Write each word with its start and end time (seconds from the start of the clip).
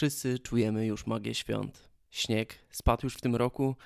Wszyscy 0.00 0.38
czujemy 0.38 0.86
już 0.86 1.06
magię 1.06 1.34
świąt. 1.34 1.88
Śnieg 2.10 2.58
spadł 2.70 3.06
już 3.06 3.14
w 3.14 3.20
tym 3.20 3.36
roku 3.36 3.76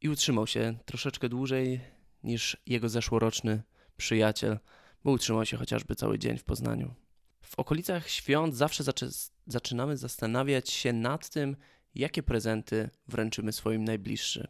i 0.00 0.08
utrzymał 0.08 0.46
się 0.46 0.78
troszeczkę 0.84 1.28
dłużej 1.28 1.80
niż 2.22 2.56
jego 2.66 2.88
zeszłoroczny 2.88 3.62
przyjaciel, 3.96 4.58
bo 5.04 5.10
utrzymał 5.10 5.46
się 5.46 5.56
chociażby 5.56 5.94
cały 5.94 6.18
dzień 6.18 6.38
w 6.38 6.44
Poznaniu. 6.44 6.94
W 7.40 7.58
okolicach 7.58 8.08
świąt 8.08 8.54
zawsze 8.56 8.84
zaczy- 8.84 9.30
zaczynamy 9.46 9.96
zastanawiać 9.96 10.70
się 10.70 10.92
nad 10.92 11.28
tym, 11.28 11.56
jakie 11.94 12.22
prezenty 12.22 12.90
wręczymy 13.08 13.52
swoim 13.52 13.84
najbliższym, 13.84 14.46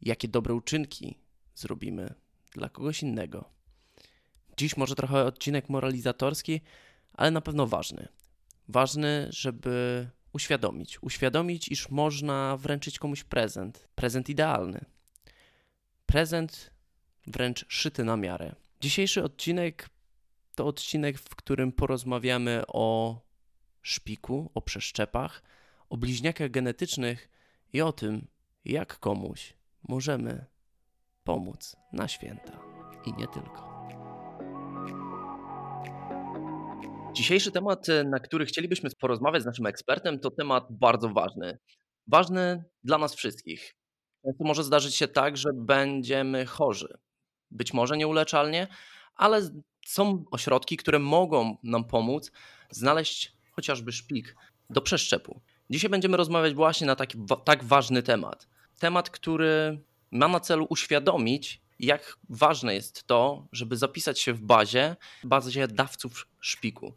jakie 0.00 0.28
dobre 0.28 0.54
uczynki 0.54 1.18
zrobimy 1.54 2.14
dla 2.52 2.68
kogoś 2.68 3.02
innego. 3.02 3.50
Dziś 4.56 4.76
może 4.76 4.94
trochę 4.94 5.24
odcinek 5.24 5.68
moralizatorski, 5.68 6.60
ale 7.12 7.30
na 7.30 7.40
pewno 7.40 7.66
ważny. 7.66 8.08
Ważny, 8.68 9.28
żeby 9.30 10.06
uświadomić, 10.36 11.02
uświadomić, 11.02 11.68
iż 11.68 11.88
można 11.90 12.56
wręczyć 12.56 12.98
komuś 12.98 13.24
prezent, 13.24 13.88
prezent 13.94 14.28
idealny. 14.28 14.84
Prezent 16.06 16.70
wręcz 17.26 17.66
szyty 17.68 18.04
na 18.04 18.16
miarę. 18.16 18.54
Dzisiejszy 18.80 19.24
odcinek 19.24 19.88
to 20.54 20.66
odcinek, 20.66 21.18
w 21.18 21.36
którym 21.36 21.72
porozmawiamy 21.72 22.62
o 22.66 23.20
szpiku, 23.82 24.50
o 24.54 24.62
przeszczepach, 24.62 25.42
o 25.88 25.96
bliźniakach 25.96 26.50
genetycznych 26.50 27.28
i 27.72 27.82
o 27.82 27.92
tym, 27.92 28.26
jak 28.64 28.98
komuś 28.98 29.54
możemy 29.88 30.46
pomóc 31.24 31.76
na 31.92 32.08
święta 32.08 32.58
i 33.06 33.12
nie 33.12 33.26
tylko. 33.26 33.75
Dzisiejszy 37.16 37.52
temat, 37.52 37.86
na 38.04 38.18
który 38.18 38.46
chcielibyśmy 38.46 38.90
porozmawiać 39.00 39.42
z 39.42 39.46
naszym 39.46 39.66
ekspertem, 39.66 40.18
to 40.18 40.30
temat 40.30 40.66
bardzo 40.70 41.08
ważny. 41.08 41.58
Ważny 42.06 42.64
dla 42.84 42.98
nas 42.98 43.14
wszystkich. 43.14 43.76
Może 44.40 44.64
zdarzyć 44.64 44.94
się 44.94 45.08
tak, 45.08 45.36
że 45.36 45.48
będziemy 45.54 46.46
chorzy. 46.46 46.98
Być 47.50 47.74
może 47.74 47.96
nieuleczalnie, 47.96 48.68
ale 49.14 49.50
są 49.86 50.24
ośrodki, 50.30 50.76
które 50.76 50.98
mogą 50.98 51.56
nam 51.62 51.84
pomóc 51.84 52.32
znaleźć 52.70 53.32
chociażby 53.52 53.92
szpik 53.92 54.36
do 54.70 54.80
przeszczepu. 54.80 55.40
Dzisiaj 55.70 55.90
będziemy 55.90 56.16
rozmawiać 56.16 56.54
właśnie 56.54 56.86
na 56.86 56.96
taki 56.96 57.18
tak 57.44 57.64
ważny 57.64 58.02
temat. 58.02 58.48
Temat, 58.78 59.10
który 59.10 59.80
ma 60.10 60.28
na 60.28 60.40
celu 60.40 60.66
uświadomić, 60.70 61.60
jak 61.78 62.18
ważne 62.28 62.74
jest 62.74 63.04
to, 63.06 63.46
żeby 63.52 63.76
zapisać 63.76 64.20
się 64.20 64.32
w 64.32 64.40
bazie, 64.40 64.96
bazie 65.24 65.68
dawców 65.68 66.28
szpiku. 66.46 66.92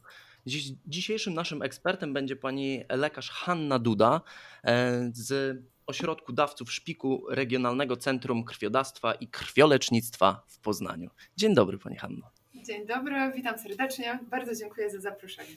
Dziś, 0.46 0.72
dzisiejszym 0.88 1.34
naszym 1.34 1.62
ekspertem 1.62 2.14
będzie 2.14 2.36
pani 2.36 2.84
lekarz 2.90 3.30
Hanna 3.30 3.80
Duda 3.80 4.22
e, 4.64 5.12
z 5.14 5.58
Ośrodku 5.88 6.34
Dawców 6.34 6.72
Szpiku 6.72 7.26
Regionalnego 7.30 7.98
Centrum 7.98 8.44
Krwiodawstwa 8.44 9.14
i 9.14 9.28
Krwiolecznictwa 9.28 10.44
w 10.48 10.60
Poznaniu. 10.60 11.10
Dzień 11.38 11.56
dobry 11.56 11.78
pani 11.78 11.96
Hanno. 11.96 12.32
Dzień 12.66 12.88
dobry, 12.88 13.32
witam 13.36 13.60
serdecznie. 13.60 14.20
Bardzo 14.30 14.56
dziękuję 14.56 14.90
za 14.90 15.00
zaproszenie. 15.00 15.56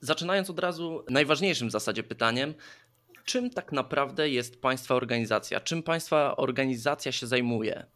Zaczynając 0.00 0.50
od 0.50 0.58
razu 0.58 1.04
najważniejszym 1.10 1.68
w 1.68 1.72
zasadzie 1.72 2.02
pytaniem, 2.02 2.54
czym 3.24 3.50
tak 3.50 3.72
naprawdę 3.72 4.28
jest 4.30 4.60
Państwa 4.60 4.94
organizacja? 4.94 5.60
Czym 5.60 5.82
Państwa 5.82 6.36
organizacja 6.36 7.12
się 7.12 7.26
zajmuje? 7.26 7.86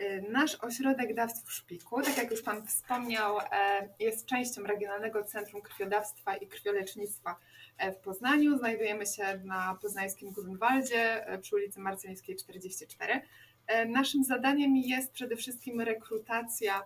Y, 0.00 0.24
nasz 0.30 0.54
ośrodek 0.54 1.14
dawców 1.14 1.52
szpiku, 1.52 2.02
tak 2.02 2.16
jak 2.16 2.30
już 2.30 2.42
Pan 2.42 2.66
wspomniał, 2.66 3.38
e, 3.38 3.44
jest 3.98 4.26
częścią 4.26 4.62
Regionalnego 4.62 5.24
Centrum 5.24 5.62
Krwiodawstwa 5.62 6.36
i 6.36 6.46
Krwiolecznictwa 6.46 7.36
e, 7.78 7.92
w 7.92 7.96
Poznaniu. 7.96 8.58
Znajdujemy 8.58 9.06
się 9.06 9.40
na 9.44 9.78
poznańskim 9.82 10.32
Grunwaldzie 10.32 11.26
e, 11.26 11.38
przy 11.38 11.56
ulicy 11.56 11.80
Marcelińskiej 11.80 12.36
44. 12.36 13.20
Naszym 13.88 14.24
zadaniem 14.24 14.76
jest 14.76 15.12
przede 15.12 15.36
wszystkim 15.36 15.80
rekrutacja 15.80 16.82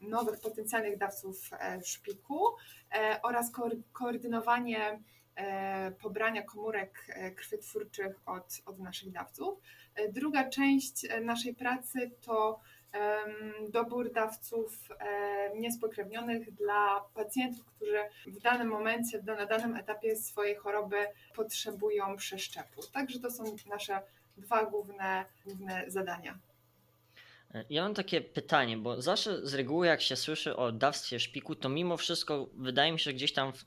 nowych 0.00 0.40
potencjalnych 0.40 0.98
dawców 0.98 1.50
szpiku 1.84 2.44
oraz 3.22 3.52
koordynowanie 3.92 4.98
pobrania 6.02 6.42
komórek 6.42 7.06
krwiotwórczych 7.36 8.20
od, 8.26 8.60
od 8.66 8.78
naszych 8.78 9.12
dawców. 9.12 9.60
Druga 10.08 10.48
część 10.48 11.06
naszej 11.22 11.54
pracy 11.54 12.10
to 12.26 12.60
dobór 13.68 14.12
dawców 14.12 14.88
niespokrewnionych 15.56 16.54
dla 16.54 17.00
pacjentów, 17.14 17.66
którzy 17.66 17.98
w 18.26 18.40
danym 18.40 18.68
momencie, 18.68 19.22
na 19.22 19.46
danym 19.46 19.76
etapie 19.76 20.16
swojej 20.16 20.56
choroby 20.56 21.06
potrzebują 21.34 22.16
przeszczepu. 22.16 22.80
Także 22.92 23.20
to 23.20 23.30
są 23.30 23.44
nasze 23.66 24.02
dwa 24.36 24.64
główne, 24.64 25.24
główne 25.44 25.84
zadania. 25.86 26.38
Ja 27.70 27.82
mam 27.82 27.94
takie 27.94 28.20
pytanie, 28.20 28.76
bo 28.76 29.02
zawsze 29.02 29.46
z 29.46 29.54
reguły 29.54 29.86
jak 29.86 30.00
się 30.00 30.16
słyszy 30.16 30.56
o 30.56 30.72
dawstwie 30.72 31.20
szpiku, 31.20 31.54
to 31.54 31.68
mimo 31.68 31.96
wszystko 31.96 32.48
wydaje 32.54 32.92
mi 32.92 32.98
się, 32.98 33.04
że 33.04 33.14
gdzieś 33.14 33.32
tam 33.32 33.52
w, 33.52 33.64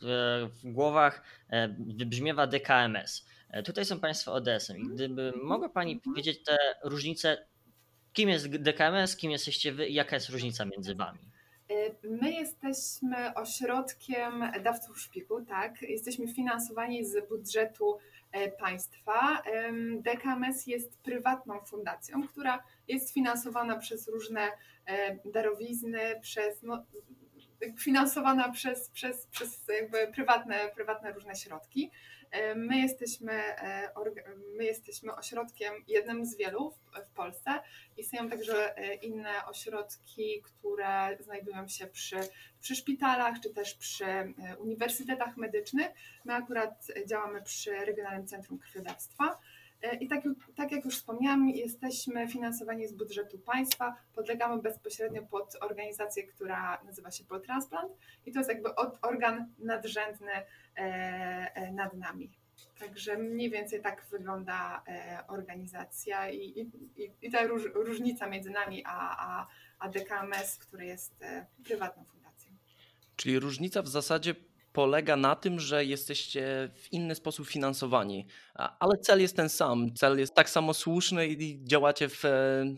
w 0.63 0.71
głowach 0.71 1.23
e, 1.49 1.75
wybrzmiewa 1.79 2.47
DKMS. 2.47 3.25
E, 3.49 3.63
tutaj 3.63 3.85
są 3.85 3.99
Państwo 3.99 4.33
ODS-em 4.33 4.77
i 4.77 4.87
gdyby 4.87 5.33
mogła 5.43 5.69
Pani 5.69 5.99
powiedzieć 5.99 6.43
te 6.43 6.57
różnice, 6.83 7.47
kim 8.13 8.29
jest 8.29 8.49
DKMS, 8.49 9.15
kim 9.15 9.31
jesteście 9.31 9.71
Wy 9.71 9.87
i 9.87 9.93
jaka 9.93 10.15
jest 10.15 10.29
różnica 10.29 10.65
między 10.65 10.95
Wami? 10.95 11.19
E, 11.69 12.07
my 12.07 12.31
jesteśmy 12.31 13.33
ośrodkiem 13.35 14.51
dawców 14.63 14.99
szpiku, 15.01 15.45
tak. 15.45 15.81
Jesteśmy 15.81 16.33
finansowani 16.33 17.05
z 17.05 17.29
budżetu 17.29 17.97
e, 17.97 18.01
państwa. 18.59 19.43
DKMS 19.97 20.67
jest 20.67 21.01
prywatną 21.01 21.59
fundacją, 21.59 22.27
która 22.27 22.63
jest 22.87 23.13
finansowana 23.13 23.77
przez 23.77 24.07
różne 24.07 24.51
darowizny, 25.25 25.99
przez 26.21 26.63
no, 26.63 26.85
finansowana 27.79 28.51
przez, 28.51 28.89
przez, 28.89 29.27
przez 29.27 29.65
prywatne, 30.13 30.71
prywatne 30.75 31.11
różne 31.11 31.35
środki. 31.35 31.91
E, 32.31 32.55
my 32.55 32.79
jesteśmy, 32.79 33.33
e, 33.33 33.91
my 34.57 34.65
jesteśmy 34.65 35.15
ośrodkiem, 35.15 35.73
jednym 35.87 36.25
z 36.25 36.37
wielu 36.37 36.71
w, 36.71 36.99
w 37.05 37.15
Polsce. 37.15 37.59
Istnieją 37.97 38.29
także 38.29 38.77
e, 38.77 38.93
inne 38.93 39.45
ośrodki, 39.45 40.41
które 40.41 41.17
znajdują 41.19 41.67
się 41.67 41.87
przy, 41.87 42.17
przy 42.61 42.75
szpitalach 42.75 43.39
czy 43.39 43.49
też 43.49 43.73
przy 43.73 44.05
uniwersytetach 44.57 45.37
medycznych. 45.37 45.87
My 46.25 46.33
akurat 46.33 46.87
działamy 47.05 47.41
przy 47.41 47.71
Regionalnym 47.71 48.27
Centrum 48.27 48.59
Krwiodawstwa. 48.59 49.39
I 49.99 50.07
tak, 50.07 50.21
tak, 50.55 50.71
jak 50.71 50.85
już 50.85 50.97
wspomniałam, 50.97 51.49
jesteśmy 51.49 52.27
finansowani 52.27 52.87
z 52.87 52.93
budżetu 52.93 53.39
państwa, 53.39 53.95
podlegamy 54.15 54.61
bezpośrednio 54.61 55.21
pod 55.23 55.57
organizację, 55.61 56.23
która 56.23 56.81
nazywa 56.83 57.11
się 57.11 57.23
Poltransplant 57.23 57.91
i 58.25 58.31
to 58.31 58.39
jest 58.39 58.49
jakby 58.49 58.69
organ 59.01 59.47
nadrzędny 59.59 60.31
E, 60.77 61.55
e, 61.55 61.71
nad 61.71 61.93
nami. 61.93 62.31
Także 62.79 63.17
mniej 63.17 63.49
więcej 63.49 63.81
tak 63.81 64.05
wygląda 64.11 64.83
e, 64.87 65.23
organizacja 65.27 66.29
i, 66.29 66.69
i, 66.97 67.11
i 67.21 67.31
ta 67.31 67.47
róż, 67.47 67.63
różnica 67.73 68.27
między 68.27 68.49
nami 68.49 68.83
a, 68.85 69.17
a, 69.19 69.47
a 69.79 69.89
DKMS, 69.89 70.57
który 70.57 70.85
jest 70.85 71.25
prywatną 71.63 72.05
fundacją. 72.05 72.51
Czyli 73.15 73.39
różnica 73.39 73.81
w 73.81 73.87
zasadzie 73.87 74.35
polega 74.73 75.15
na 75.15 75.35
tym, 75.35 75.59
że 75.59 75.85
jesteście 75.85 76.69
w 76.75 76.93
inny 76.93 77.15
sposób 77.15 77.47
finansowani, 77.47 78.27
ale 78.55 78.97
cel 78.97 79.21
jest 79.21 79.35
ten 79.35 79.49
sam. 79.49 79.93
Cel 79.93 80.19
jest 80.19 80.35
tak 80.35 80.49
samo 80.49 80.73
słuszny 80.73 81.27
i 81.27 81.63
działacie 81.63 82.09
w 82.09 82.23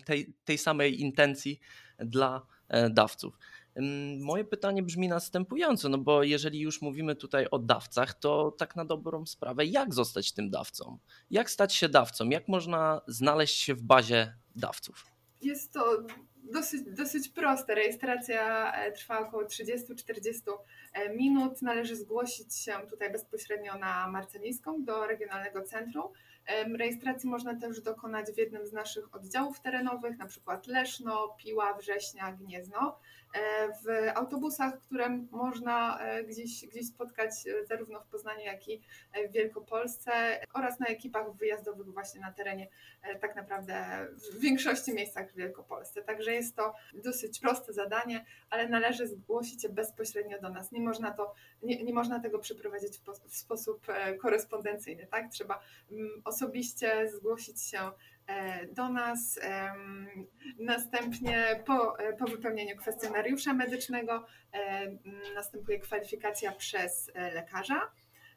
tej, 0.05 0.33
tej 0.45 0.57
samej 0.57 1.01
intencji 1.01 1.59
dla 1.97 2.45
dawców. 2.89 3.37
Moje 4.19 4.43
pytanie 4.43 4.83
brzmi 4.83 5.07
następująco, 5.07 5.89
no 5.89 5.97
bo 5.97 6.23
jeżeli 6.23 6.59
już 6.59 6.81
mówimy 6.81 7.15
tutaj 7.15 7.47
o 7.51 7.59
dawcach, 7.59 8.13
to 8.13 8.51
tak 8.51 8.75
na 8.75 8.85
dobrą 8.85 9.25
sprawę, 9.25 9.65
jak 9.65 9.93
zostać 9.93 10.31
tym 10.31 10.49
dawcą? 10.49 10.97
Jak 11.31 11.49
stać 11.49 11.73
się 11.75 11.89
dawcą? 11.89 12.29
Jak 12.29 12.47
można 12.47 13.01
znaleźć 13.07 13.55
się 13.55 13.75
w 13.75 13.81
bazie 13.81 14.35
dawców? 14.55 15.05
Jest 15.41 15.73
to 15.73 16.03
dosyć, 16.43 16.81
dosyć 16.83 17.29
proste. 17.29 17.75
Rejestracja 17.75 18.73
e, 18.73 18.91
trwa 18.91 19.19
około 19.19 19.43
30-40 19.43 20.57
e, 20.93 21.09
minut. 21.15 21.61
Należy 21.61 21.95
zgłosić 21.95 22.55
się 22.55 22.73
tutaj 22.89 23.11
bezpośrednio 23.11 23.77
na 23.77 24.07
Marceliską 24.07 24.83
do 24.83 25.07
Regionalnego 25.07 25.61
Centrum. 25.61 26.07
Rejestracji 26.77 27.29
można 27.29 27.55
też 27.55 27.81
dokonać 27.81 28.31
w 28.31 28.37
jednym 28.37 28.67
z 28.67 28.73
naszych 28.73 29.15
oddziałów 29.15 29.59
terenowych, 29.59 30.17
na 30.17 30.25
przykład 30.25 30.67
Leszno, 30.67 31.35
Piła, 31.37 31.73
Września, 31.73 32.31
Gniezno. 32.31 32.99
E, 33.33 33.67
w 33.67 34.17
autobusach, 34.17 34.79
które 34.79 35.09
można 35.31 35.99
e, 35.99 36.23
gdzieś, 36.23 36.65
gdzieś 36.67 36.87
spotkać 36.87 37.31
e, 37.47 37.65
zarówno 37.65 37.99
w 37.99 38.07
Poznaniu, 38.07 38.41
jak 38.41 38.67
i 38.67 38.81
w 39.29 39.31
Wielkopolsce 39.31 40.11
oraz 40.53 40.79
na 40.79 40.85
ekipach 40.85 41.33
wyjazdowych 41.33 41.93
właśnie 41.93 42.21
na 42.21 42.31
terenie 42.31 42.67
tak 43.21 43.35
naprawdę 43.35 44.07
w 44.31 44.39
większości 44.39 44.93
miejscach 44.93 45.31
w 45.31 45.35
Wielkopolsce. 45.35 46.01
Także 46.01 46.23
że 46.23 46.33
jest 46.33 46.55
to 46.55 46.73
dosyć 46.93 47.39
proste 47.39 47.73
zadanie, 47.73 48.25
ale 48.49 48.69
należy 48.69 49.07
zgłosić 49.07 49.63
je 49.63 49.69
bezpośrednio 49.69 50.41
do 50.41 50.49
nas. 50.49 50.71
Nie 50.71 50.81
można, 50.81 51.11
to, 51.11 51.33
nie, 51.63 51.83
nie 51.83 51.93
można 51.93 52.19
tego 52.19 52.39
przeprowadzić 52.39 52.97
w, 52.97 53.29
w 53.29 53.35
sposób 53.35 53.87
korespondencyjny. 54.21 55.07
Tak? 55.07 55.31
Trzeba 55.31 55.59
mm, 55.91 56.21
osobiście 56.25 57.09
zgłosić 57.09 57.61
się 57.61 57.91
do 58.71 58.89
nas. 58.89 59.39
Następnie 60.59 61.63
po, 61.65 61.99
e, 61.99 62.13
po 62.13 62.25
wypełnieniu 62.25 62.77
kwestionariusza 62.77 63.53
medycznego 63.53 64.25
następuje 65.35 65.79
kwalifikacja 65.79 66.51
przez 66.51 67.11
lekarza. 67.33 67.91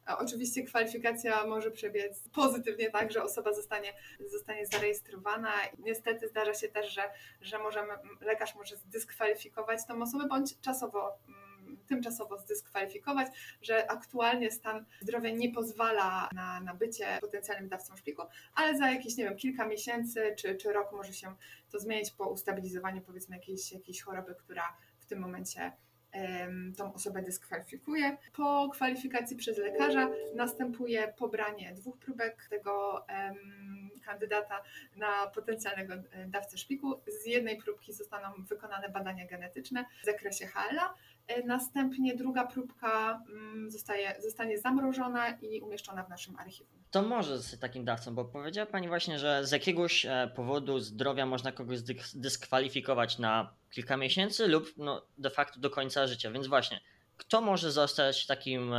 Oczywiście 0.06 0.62
kwalifikacja 0.62 1.46
może 1.46 1.70
przebiec 1.70 2.28
pozytywnie 2.28 2.90
tak, 2.90 3.12
że 3.12 3.22
osoba 3.22 3.52
zostanie, 3.52 3.92
zostanie 4.26 4.66
zarejestrowana. 4.66 5.52
Niestety 5.78 6.28
zdarza 6.28 6.54
się 6.54 6.68
też, 6.68 6.94
że, 6.94 7.02
że 7.40 7.58
możemy, 7.58 7.92
lekarz 8.20 8.54
może 8.54 8.76
zdyskwalifikować 8.76 9.86
tą 9.86 10.02
osobę 10.02 10.24
bądź 10.28 10.60
czasowo 10.60 11.18
mm, 11.28 11.45
tymczasowo 11.86 12.38
zdyskwalifikować, 12.38 13.28
że 13.62 13.90
aktualnie 13.90 14.50
stan 14.50 14.84
zdrowia 15.00 15.30
nie 15.30 15.52
pozwala 15.52 16.28
na, 16.34 16.60
na 16.60 16.74
bycie 16.74 17.06
potencjalnym 17.20 17.68
dawcą 17.68 17.96
szpiku, 17.96 18.22
ale 18.54 18.78
za 18.78 18.90
jakieś, 18.90 19.16
nie 19.16 19.24
wiem, 19.24 19.36
kilka 19.36 19.66
miesięcy 19.66 20.34
czy, 20.38 20.54
czy 20.54 20.72
rok 20.72 20.92
może 20.92 21.12
się 21.12 21.34
to 21.70 21.78
zmienić 21.78 22.10
po 22.10 22.28
ustabilizowaniu 22.30 23.02
powiedzmy 23.02 23.36
jakiejś, 23.36 23.72
jakiejś 23.72 24.02
choroby, 24.02 24.34
która 24.34 24.76
w 24.98 25.06
tym 25.06 25.18
momencie 25.18 25.72
tą 26.76 26.94
osobę 26.94 27.22
dyskwalifikuje. 27.22 28.16
Po 28.32 28.68
kwalifikacji 28.72 29.36
przez 29.36 29.58
lekarza 29.58 30.08
następuje 30.34 31.14
pobranie 31.18 31.74
dwóch 31.74 31.98
próbek 31.98 32.46
tego 32.50 33.06
kandydata 34.06 34.62
na 34.96 35.26
potencjalnego 35.26 35.94
e, 35.94 36.26
dawcę 36.26 36.58
szpiku. 36.58 37.00
Z 37.06 37.26
jednej 37.26 37.56
próbki 37.56 37.92
zostaną 37.92 38.28
wykonane 38.38 38.88
badania 38.88 39.26
genetyczne 39.26 39.84
w 40.02 40.06
zakresie 40.06 40.46
HLA. 40.46 40.94
E, 41.26 41.42
następnie 41.42 42.16
druga 42.16 42.46
próbka 42.46 43.22
mm, 43.28 43.70
zostaje, 43.70 44.14
zostanie 44.22 44.58
zamrożona 44.58 45.30
i 45.30 45.60
umieszczona 45.60 46.02
w 46.02 46.08
naszym 46.08 46.36
archiwum. 46.36 46.76
To 46.90 47.02
może 47.02 47.38
z 47.38 47.58
takim 47.60 47.84
dawcą, 47.84 48.14
bo 48.14 48.24
powiedziała 48.24 48.66
Pani 48.66 48.88
właśnie, 48.88 49.18
że 49.18 49.46
z 49.46 49.52
jakiegoś 49.52 50.06
e, 50.06 50.30
powodu 50.36 50.80
zdrowia 50.80 51.26
można 51.26 51.52
kogoś 51.52 51.78
dyskwalifikować 52.14 53.18
na 53.18 53.52
kilka 53.70 53.96
miesięcy 53.96 54.48
lub 54.48 54.72
no, 54.76 55.02
de 55.18 55.30
facto 55.30 55.60
do 55.60 55.70
końca 55.70 56.06
życia. 56.06 56.30
Więc 56.30 56.46
właśnie, 56.46 56.80
kto 57.16 57.40
może 57.40 57.72
zostać 57.72 58.26
takim, 58.26 58.72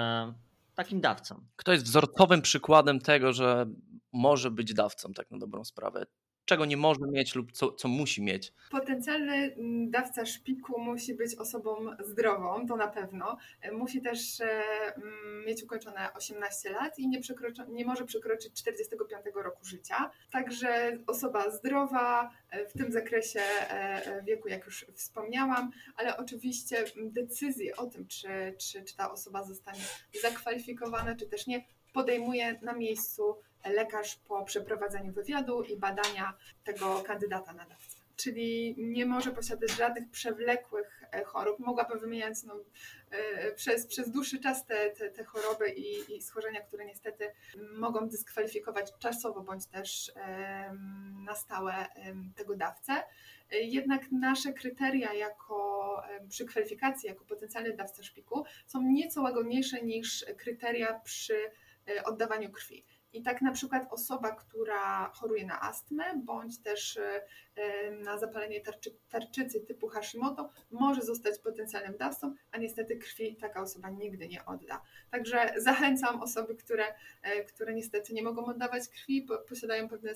takim 0.76 1.02
dawcą? 1.02 1.42
Kto 1.56 1.72
jest 1.72 1.86
wzorcowym 1.86 2.42
przykładem 2.42 3.00
tego, 3.00 3.34
że 3.34 3.66
może 4.14 4.52
być 4.52 4.74
dawcą, 4.74 5.14
tak 5.14 5.32
na 5.32 5.38
dobrą 5.38 5.66
sprawę? 5.66 6.06
Czego 6.48 6.66
nie 6.66 6.78
może 6.78 7.02
mieć 7.12 7.36
lub 7.36 7.52
co, 7.52 7.72
co 7.72 7.88
musi 7.88 8.22
mieć? 8.22 8.54
Potencjalny 8.72 9.34
mm, 9.34 9.92
dawca 9.92 10.26
szpiku 10.26 10.82
musi 10.82 11.14
być 11.14 11.36
osobą 11.36 11.76
zdrową, 12.00 12.68
to 12.68 12.76
na 12.76 12.88
pewno. 12.88 13.38
E, 13.62 13.72
musi 13.72 14.02
też 14.02 14.42
e, 14.42 14.46
mm, 14.96 15.46
mieć 15.46 15.64
ukończone 15.64 16.14
18 16.14 16.70
lat 16.70 17.00
i 17.00 17.08
nie, 17.08 17.20
nie 17.70 17.86
może 17.86 18.06
przekroczyć 18.06 18.54
45 18.54 19.26
roku 19.36 19.66
życia. 19.66 20.12
Także 20.32 20.98
osoba 21.08 21.52
zdrowa 21.52 22.30
e, 22.50 22.66
w 22.66 22.74
tym 22.74 22.92
zakresie 22.92 23.42
wieku, 24.24 24.48
jak 24.48 24.66
już 24.66 24.86
wspomniałam, 24.94 25.72
ale 25.96 26.18
oczywiście 26.18 26.86
decyzję 26.96 27.76
o 27.76 27.86
tym, 27.86 28.08
czy, 28.08 28.28
czy, 28.58 28.84
czy 28.84 28.96
ta 28.96 29.12
osoba 29.12 29.44
zostanie 29.44 29.82
zakwalifikowana, 30.22 31.16
czy 31.16 31.26
też 31.26 31.48
nie, 31.48 31.66
podejmuje 31.94 32.60
na 32.62 32.74
miejscu 32.74 33.36
lekarz 33.70 34.16
po 34.16 34.44
przeprowadzeniu 34.44 35.14
wywiadu 35.14 35.64
i 35.64 35.78
badania 35.78 36.34
tego 36.64 37.04
kandydata 37.04 37.54
na 37.54 37.66
dawcę. 37.66 37.98
Czyli 38.16 38.76
nie 38.78 39.06
może 39.06 39.32
posiadać 39.32 39.72
żadnych 39.72 40.10
przewlekłych 40.10 41.04
e, 41.12 41.24
chorób. 41.24 41.60
Mogłaby 41.60 42.00
wymieniać 42.00 42.44
no, 42.44 42.56
e, 43.12 43.52
przez, 43.52 43.88
przez 43.88 44.12
dłuższy 44.12 44.40
czas 44.40 44.66
te, 44.66 44.90
te, 44.90 45.10
te 45.10 45.24
choroby 45.24 45.70
i, 45.70 46.16
i, 46.18 46.22
schorzenia, 46.22 46.62
które 46.62 46.86
niestety 46.86 47.32
mogą 47.78 48.08
dyskwalifikować 48.10 48.94
czasowo 49.00 49.42
bądź 49.42 49.66
też 49.66 50.12
na 51.26 51.36
stałe 51.36 51.86
tego 52.36 52.56
dawcę. 52.56 53.04
Jednak 53.52 54.12
nasze 54.12 54.54
kryteria 54.54 55.14
jako 55.14 55.58
przy 56.30 56.46
kwalifikacji 56.46 57.10
jako 57.10 57.26
potencjalny 57.26 57.74
dawca 57.74 58.04
szpiku 58.04 58.46
są 58.66 58.82
nieco 58.82 59.22
łagodniejsze 59.22 59.82
niż 59.82 60.26
kryteria 60.38 61.00
przy 61.00 61.52
e, 61.88 62.04
oddawaniu 62.04 62.52
krwi. 62.52 62.86
I 63.18 63.22
tak 63.24 63.42
na 63.42 63.52
przykład 63.52 63.88
osoba, 63.90 64.32
która 64.32 65.12
choruje 65.14 65.46
na 65.46 65.62
astmę 65.62 66.04
bądź 66.16 66.60
też 66.60 66.98
e, 67.56 67.92
na 67.92 68.18
zapalenie 68.18 68.62
tarczy, 68.62 68.92
tarczycy 69.10 69.62
typu 69.62 69.88
Hashimoto 69.88 70.50
może 70.72 71.02
zostać 71.02 71.40
potencjalnym 71.40 71.98
dawcą, 71.98 72.34
a 72.52 72.58
niestety 72.58 72.98
krwi 72.98 73.36
taka 73.36 73.62
osoba 73.62 73.90
nigdy 73.90 74.28
nie 74.28 74.46
odda. 74.46 74.82
Także 75.12 75.54
zachęcam 75.58 76.22
osoby, 76.22 76.56
które, 76.56 76.86
e, 77.22 77.44
które 77.44 77.74
niestety 77.74 78.14
nie 78.14 78.24
mogą 78.24 78.46
oddawać 78.46 78.88
krwi, 78.88 79.28
posiadają 79.50 79.90
pewne 79.90 80.12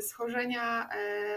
schorzenia, 0.00 0.88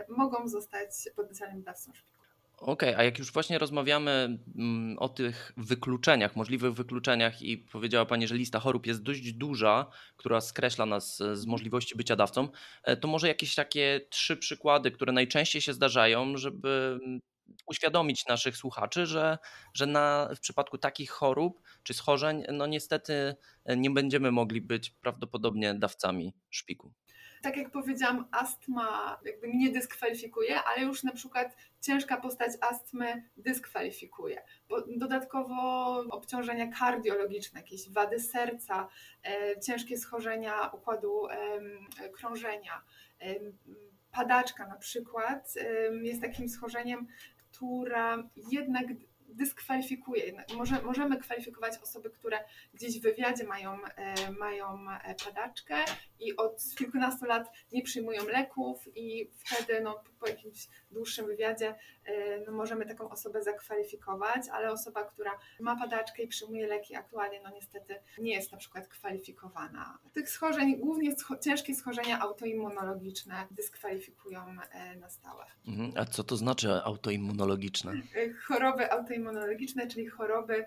mogą 0.07 0.47
zostać 0.47 0.89
potencjalnym 1.15 1.63
dawcą 1.63 1.93
szpiku. 1.93 2.16
Okej, 2.57 2.95
a 2.95 3.03
jak 3.03 3.19
już 3.19 3.31
właśnie 3.31 3.59
rozmawiamy 3.59 4.39
mm, 4.55 4.99
o 4.99 5.09
tych 5.09 5.53
wykluczeniach, 5.57 6.35
możliwych 6.35 6.73
wykluczeniach 6.73 7.41
i 7.41 7.57
powiedziała 7.57 8.05
Pani, 8.05 8.27
że 8.27 8.35
lista 8.35 8.59
chorób 8.59 8.87
jest 8.87 9.03
dość 9.03 9.33
duża, 9.33 9.89
która 10.17 10.41
skreśla 10.41 10.85
nas 10.85 11.17
z 11.33 11.45
możliwości 11.45 11.95
bycia 11.97 12.15
dawcą, 12.15 12.47
e, 12.83 12.97
to 12.97 13.07
może 13.07 13.27
jakieś 13.27 13.55
takie 13.55 14.01
trzy 14.09 14.37
przykłady, 14.37 14.91
które 14.91 15.13
najczęściej 15.13 15.61
się 15.61 15.73
zdarzają, 15.73 16.37
żeby 16.37 16.99
mm, 17.03 17.19
uświadomić 17.65 18.25
naszych 18.25 18.57
słuchaczy, 18.57 19.05
że, 19.05 19.37
że 19.73 19.85
na, 19.85 20.29
w 20.35 20.39
przypadku 20.39 20.77
takich 20.77 21.11
chorób 21.11 21.61
czy 21.83 21.93
schorzeń, 21.93 22.43
no 22.53 22.67
niestety 22.67 23.35
e, 23.65 23.77
nie 23.77 23.89
będziemy 23.89 24.31
mogli 24.31 24.61
być 24.61 24.89
prawdopodobnie 24.89 25.73
dawcami 25.73 26.33
szpiku 26.49 26.93
tak 27.41 27.57
jak 27.57 27.71
powiedziałam, 27.71 28.27
astma 28.31 29.19
jakby 29.25 29.47
nie 29.47 29.69
dyskwalifikuje, 29.69 30.63
ale 30.63 30.85
już 30.85 31.03
na 31.03 31.11
przykład 31.11 31.55
ciężka 31.81 32.17
postać 32.17 32.51
astmy 32.61 33.23
dyskwalifikuje. 33.37 34.41
Bo 34.69 34.81
dodatkowo 34.87 35.55
obciążenia 36.09 36.67
kardiologiczne, 36.79 37.59
jakieś 37.59 37.89
wady 37.89 38.19
serca, 38.19 38.87
e, 39.23 39.59
ciężkie 39.59 39.97
schorzenia 39.97 40.67
układu 40.67 41.27
e, 41.27 42.09
krążenia, 42.09 42.81
e, 43.21 43.35
padaczka 44.11 44.67
na 44.67 44.77
przykład 44.77 45.53
jest 46.01 46.21
takim 46.21 46.49
schorzeniem, 46.49 47.07
która 47.37 48.29
jednak 48.51 48.85
dyskwalifikuje. 49.27 50.45
Może, 50.55 50.81
możemy 50.81 51.17
kwalifikować 51.17 51.77
osoby, 51.77 52.09
które 52.09 52.39
gdzieś 52.73 52.99
w 52.99 53.03
wywiadzie 53.03 53.43
mają, 53.43 53.85
e, 53.85 54.31
mają 54.31 54.91
e, 54.91 55.15
padaczkę 55.25 55.75
i 56.19 56.35
od 56.35 56.63
kilkunastu 56.77 57.25
lat 57.25 57.51
nie 57.71 57.81
przyjmują 57.81 58.25
leków 58.25 58.97
i 58.97 59.31
wtedy 59.33 59.81
no, 59.81 60.03
po 60.19 60.27
jakimś 60.27 60.67
dłuższym 60.91 61.25
wywiadzie 61.25 61.75
e, 62.05 62.39
no, 62.45 62.51
możemy 62.51 62.85
taką 62.85 63.09
osobę 63.09 63.43
zakwalifikować, 63.43 64.41
ale 64.51 64.71
osoba, 64.71 65.03
która 65.03 65.31
ma 65.59 65.75
padaczkę 65.75 66.23
i 66.23 66.27
przyjmuje 66.27 66.67
leki 66.67 66.95
aktualnie, 66.95 67.41
no 67.43 67.49
niestety 67.49 67.95
nie 68.17 68.33
jest 68.33 68.51
na 68.51 68.57
przykład 68.57 68.87
kwalifikowana. 68.87 69.99
Tych 70.13 70.29
schorzeń, 70.29 70.77
głównie 70.77 71.15
scho 71.15 71.37
ciężkie 71.37 71.75
schorzenia 71.75 72.19
autoimmunologiczne 72.19 73.47
dyskwalifikują 73.51 74.55
na 74.99 75.09
stałe. 75.09 75.45
Mhm. 75.67 75.91
A 75.95 76.05
co 76.05 76.23
to 76.23 76.37
znaczy 76.37 76.71
autoimmunologiczne? 76.83 77.93
Choroby 78.47 78.91
autoimmunologiczne 78.91 79.16
immunologiczne, 79.17 79.87
czyli 79.87 80.07
choroby, 80.07 80.65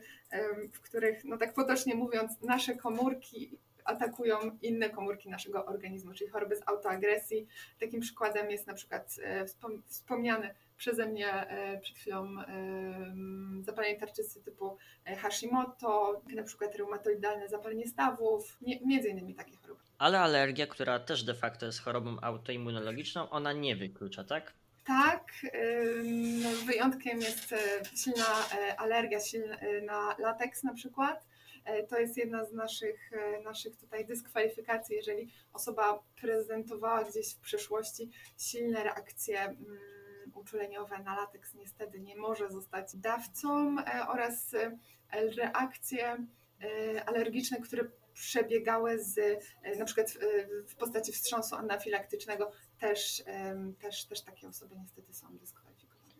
w 0.72 0.80
których, 0.80 1.24
no 1.24 1.36
tak 1.36 1.54
potocznie 1.54 1.94
mówiąc, 1.94 2.40
nasze 2.42 2.76
komórki 2.76 3.58
atakują 3.84 4.58
inne 4.62 4.90
komórki 4.90 5.28
naszego 5.28 5.66
organizmu, 5.66 6.14
czyli 6.14 6.30
choroby 6.30 6.56
z 6.56 6.68
autoagresji. 6.68 7.46
Takim 7.80 8.00
przykładem 8.00 8.50
jest 8.50 8.66
na 8.66 8.74
przykład 8.74 9.16
e, 9.22 9.46
wspomniany 9.86 10.54
przeze 10.76 11.06
mnie 11.06 11.32
e, 11.32 11.80
przed 11.80 11.96
chwilą 11.96 12.36
zapalenie 13.60 14.00
tarczycy 14.00 14.42
typu 14.42 14.76
e, 15.04 15.16
Hashimoto, 15.16 16.22
na 16.34 16.42
przykład 16.42 16.76
reumatoidalne 16.76 17.48
zapalenie 17.48 17.86
stawów, 17.86 18.58
między 18.86 19.08
innymi 19.08 19.34
takie 19.34 19.56
choroby. 19.56 19.80
Ale 19.98 20.20
alergia, 20.20 20.66
która 20.66 20.98
też 20.98 21.22
de 21.24 21.34
facto 21.34 21.66
jest 21.66 21.80
chorobą 21.80 22.16
autoimmunologiczną, 22.22 23.30
ona 23.30 23.52
nie 23.52 23.76
wyklucza, 23.76 24.24
tak? 24.24 24.54
Tak, 24.98 25.32
no, 26.42 26.48
wyjątkiem 26.66 27.20
jest 27.20 27.52
e, 27.52 27.56
silna 27.96 28.48
e, 28.54 28.80
alergia 28.80 29.20
silna 29.20 29.56
e, 29.56 29.80
na 29.80 30.16
lateks 30.18 30.62
na 30.62 30.74
przykład. 30.74 31.26
To 31.88 31.98
jest 31.98 32.16
jedna 32.16 32.44
z 32.44 32.52
naszych, 32.52 33.10
naszych 33.44 33.76
tutaj 33.76 34.06
dyskwalifikacji, 34.06 34.96
jeżeli 34.96 35.32
osoba 35.52 36.02
prezentowała 36.20 37.04
gdzieś 37.04 37.34
w 37.34 37.40
przeszłości 37.40 38.10
silne 38.38 38.84
reakcje 38.84 39.40
mm, 39.40 39.58
uczuleniowe 40.34 40.98
na 40.98 41.16
lateks, 41.16 41.54
niestety 41.54 42.00
nie 42.00 42.16
może 42.16 42.50
zostać 42.50 42.96
dawcą 42.96 43.76
oraz 44.08 44.54
reakcje 45.36 46.26
alergiczne, 47.06 47.60
które 47.60 47.84
przebiegały 48.14 49.04
z, 49.04 49.44
na 49.78 49.84
przykład 49.84 50.18
w 50.68 50.74
postaci 50.74 51.12
wstrząsu 51.12 51.56
anafilaktycznego, 51.56 52.52
też, 52.80 53.22
też, 53.78 54.04
też 54.04 54.22
takie 54.22 54.48
osoby 54.48 54.76
niestety 54.78 55.14
są 55.14 55.38
dyskwalifikowane. 55.38 56.14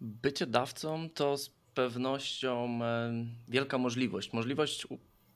Bycie 0.00 0.46
dawcą 0.46 1.10
to 1.10 1.36
z 1.36 1.50
pewnością 1.74 2.84
e, 2.84 3.12
wielka 3.48 3.78
możliwość. 3.78 4.32
Możliwość 4.32 4.86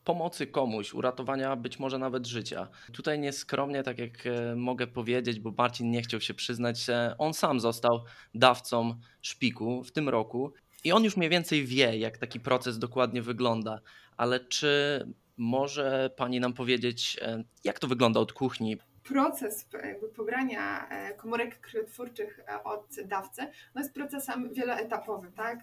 pomocy 0.03 0.47
komuś, 0.47 0.93
uratowania 0.93 1.55
być 1.55 1.79
może 1.79 1.97
nawet 1.97 2.27
życia. 2.27 2.67
Tutaj 2.93 3.19
nieskromnie, 3.19 3.83
tak 3.83 3.99
jak 3.99 4.27
e, 4.27 4.55
mogę 4.55 4.87
powiedzieć, 4.87 5.39
bo 5.39 5.53
Marcin 5.57 5.91
nie 5.91 6.01
chciał 6.01 6.21
się 6.21 6.33
przyznać, 6.33 6.85
on 7.17 7.33
sam 7.33 7.59
został 7.59 8.03
dawcą 8.33 8.99
szpiku 9.21 9.83
w 9.83 9.91
tym 9.91 10.09
roku 10.09 10.53
i 10.83 10.91
on 10.91 11.03
już 11.03 11.17
mniej 11.17 11.29
więcej 11.29 11.65
wie, 11.65 11.97
jak 11.97 12.17
taki 12.17 12.39
proces 12.39 12.79
dokładnie 12.79 13.21
wygląda. 13.21 13.79
Ale 14.17 14.39
czy 14.39 15.05
może 15.37 16.09
pani 16.17 16.39
nam 16.39 16.53
powiedzieć, 16.53 17.17
e, 17.21 17.43
jak 17.63 17.79
to 17.79 17.87
wygląda 17.87 18.19
od 18.19 18.33
kuchni? 18.33 18.77
Proces 19.05 19.67
jakby 19.83 20.07
pobrania 20.07 20.89
e, 20.89 21.13
komórek 21.13 21.59
krwiotwórczych 21.59 22.39
e, 22.47 22.63
od 22.63 22.95
dawcy 23.05 23.41
no 23.75 23.81
jest 23.81 23.93
procesem 23.93 24.53
wieloetapowym. 24.53 25.31
Tak? 25.31 25.59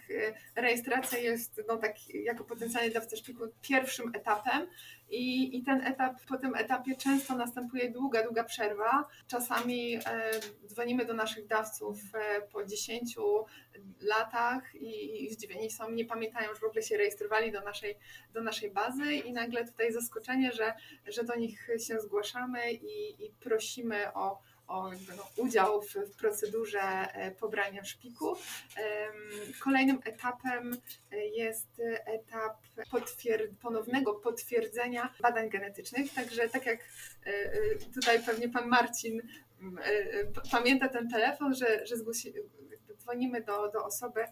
Rejestracja 0.57 1.19
jest 1.19 1.63
no, 1.69 1.77
tak, 1.77 2.15
jako 2.15 2.45
potencjalny 2.45 2.91
dawca 2.91 3.17
szpiku 3.17 3.45
pierwszym 3.63 4.13
etapem 4.15 4.67
i, 5.13 5.57
I 5.57 5.63
ten 5.63 5.87
etap, 5.87 6.21
po 6.29 6.37
tym 6.37 6.55
etapie 6.55 6.97
często 6.97 7.37
następuje 7.37 7.91
długa, 7.91 8.23
długa 8.23 8.45
przerwa. 8.45 9.09
Czasami 9.27 9.97
e, 9.97 10.01
dzwonimy 10.67 11.05
do 11.05 11.15
naszych 11.15 11.47
dawców 11.47 11.99
e, 12.15 12.43
po 12.43 12.65
10 12.65 13.17
latach 14.01 14.75
i, 14.75 15.25
i 15.25 15.31
zdziwieni 15.31 15.71
są, 15.71 15.91
nie 15.91 16.05
pamiętają, 16.05 16.55
że 16.55 16.61
w 16.61 16.65
ogóle 16.65 16.83
się 16.83 16.97
rejestrowali 16.97 17.53
do 17.53 17.61
naszej, 17.61 17.95
do 18.35 18.43
naszej 18.43 18.71
bazy 18.71 19.15
i 19.15 19.33
nagle 19.33 19.65
tutaj 19.65 19.93
zaskoczenie, 19.93 20.53
że, 20.53 20.75
że 21.07 21.25
do 21.25 21.37
nich 21.37 21.69
się 21.87 22.01
zgłaszamy 22.01 22.73
i, 22.73 23.25
i 23.27 23.31
prosimy 23.41 24.15
o 24.15 24.43
o 24.73 24.91
no, 25.17 25.29
udział 25.37 25.83
w, 25.83 25.95
w, 25.95 26.17
procedurze 26.17 26.81
e, 26.81 27.31
pobrania 27.31 27.85
szpiku. 27.85 28.37
Kolejnym 29.61 29.99
etapem 30.05 30.77
e, 31.13 31.27
jest 31.27 31.83
etap 32.07 32.57
ponownego 33.63 34.15
potwierdzenia 34.15 35.15
badań 35.21 35.51
genetycznych. 35.51 36.15
Także 36.15 36.49
tak 36.49 36.67
jak 36.67 36.79
e, 37.25 37.33
tutaj 37.95 38.23
pewnie 38.23 38.49
pan 38.49 38.69
Marcin 38.69 39.23
pamięta 40.51 40.89
ten 40.89 41.11
telefon, 41.11 41.55
że, 41.55 41.87
że 41.87 41.95
dzwonimy 42.97 43.41
do, 43.41 43.69
do 43.69 43.85
osoby, 43.85 44.25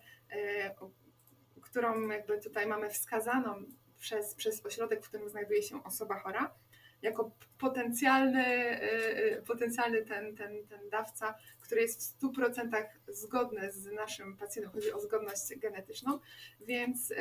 którą 1.60 2.08
jakby 2.08 2.40
tutaj 2.40 2.66
mamy 2.66 2.90
wskazaną 2.90 3.64
przez, 3.98 4.34
przez 4.34 4.66
ośrodek, 4.66 5.04
w 5.04 5.08
którym 5.08 5.28
znajduje 5.28 5.62
się 5.62 5.84
osoba 5.84 6.18
chora 6.18 6.54
jako 7.02 7.32
potencjalny, 7.58 8.78
y, 8.82 9.38
y, 9.38 9.42
potencjalny 9.46 10.04
ten, 10.04 10.36
ten, 10.36 10.66
ten 10.68 10.90
dawca, 10.90 11.34
który 11.70 11.82
jest 11.82 12.20
w 12.20 12.22
100% 12.22 12.84
zgodny 13.08 13.72
z 13.72 13.86
naszym 13.86 14.36
pacjentem, 14.36 14.72
chodzi 14.72 14.92
o 14.92 15.00
zgodność 15.00 15.58
genetyczną, 15.58 16.18
więc 16.60 17.12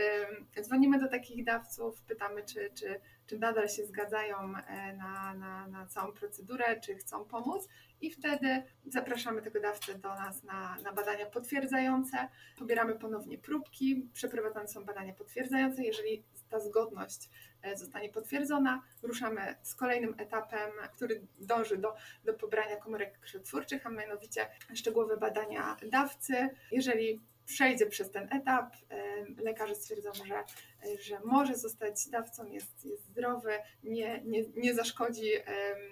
dzwonimy 0.62 1.00
do 1.00 1.08
takich 1.08 1.46
dawców, 1.46 2.02
pytamy, 2.02 2.44
czy, 2.44 2.70
czy, 2.74 3.00
czy 3.28 3.40
nadal 3.40 3.70
się 3.70 3.86
zgadzają 3.86 4.38
e, 4.38 4.94
na, 4.94 5.34
na, 5.34 5.68
na 5.68 5.86
całą 5.86 6.12
procedurę, 6.12 6.80
czy 6.80 6.96
chcą 6.96 7.26
pomóc. 7.26 7.68
I 8.02 8.12
wtedy 8.12 8.64
zapraszamy 8.86 9.42
tego 9.42 9.60
dawcę 9.60 9.96
do 9.96 10.10
nas 10.10 10.44
na, 10.44 10.78
na 10.84 10.94
badania 10.94 11.26
potwierdzające, 11.26 12.28
pobieramy 12.58 12.96
ponownie 12.96 13.38
próbki, 13.38 14.10
przeprowadzane 14.14 14.68
są 14.68 14.86
badania 14.86 15.14
potwierdzające, 15.14 15.84
jeżeli 15.84 16.24
ta 16.50 16.60
zgodność 16.60 17.30
e, 17.62 17.78
zostanie 17.78 18.10
potwierdzona, 18.10 18.82
ruszamy 19.02 19.56
z 19.62 19.76
kolejnym 19.76 20.16
etapem, 20.18 20.72
który 20.96 21.22
dąży 21.40 21.78
do, 21.78 21.96
do 22.26 22.34
pobrania 22.34 22.78
komórek 22.78 23.20
krwiotwórczych, 23.20 23.86
a 23.86 23.90
mianowicie 23.90 24.39
szczegółowe 24.74 25.18
badania 25.18 25.78
dawcy. 25.92 26.50
Jeżeli 26.72 27.20
przejdzie 27.46 27.86
przez 27.86 28.12
ten 28.12 28.28
etap, 28.32 28.76
lekarze 29.44 29.76
stwierdzą, 29.76 30.10
że, 30.14 30.44
że 31.00 31.20
może 31.26 31.56
zostać 31.56 32.10
dawcą, 32.10 32.46
jest, 32.46 32.86
jest 32.86 33.06
zdrowy, 33.06 33.52
nie, 33.84 34.22
nie, 34.26 34.44
nie 34.56 34.74
zaszkodzi, 34.74 35.32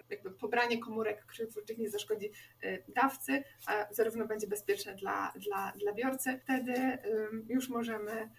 jakby 0.10 0.32
pobranie 0.32 0.80
komórek 0.80 1.25
krwiotwórczych 1.25 1.77
nie 1.77 1.89
zaszkodzi 1.89 2.32
e, 2.62 2.77
dawcy, 2.88 3.44
a 3.68 3.94
zarówno 3.94 4.27
będzie 4.27 4.48
bezpieczne 4.48 4.96
dla, 4.96 5.34
dla, 5.36 5.74
dla 5.75 5.94
biorcy. 5.94 6.39
Wtedy 6.44 6.98
już 7.50 7.70
możemy 7.70 8.30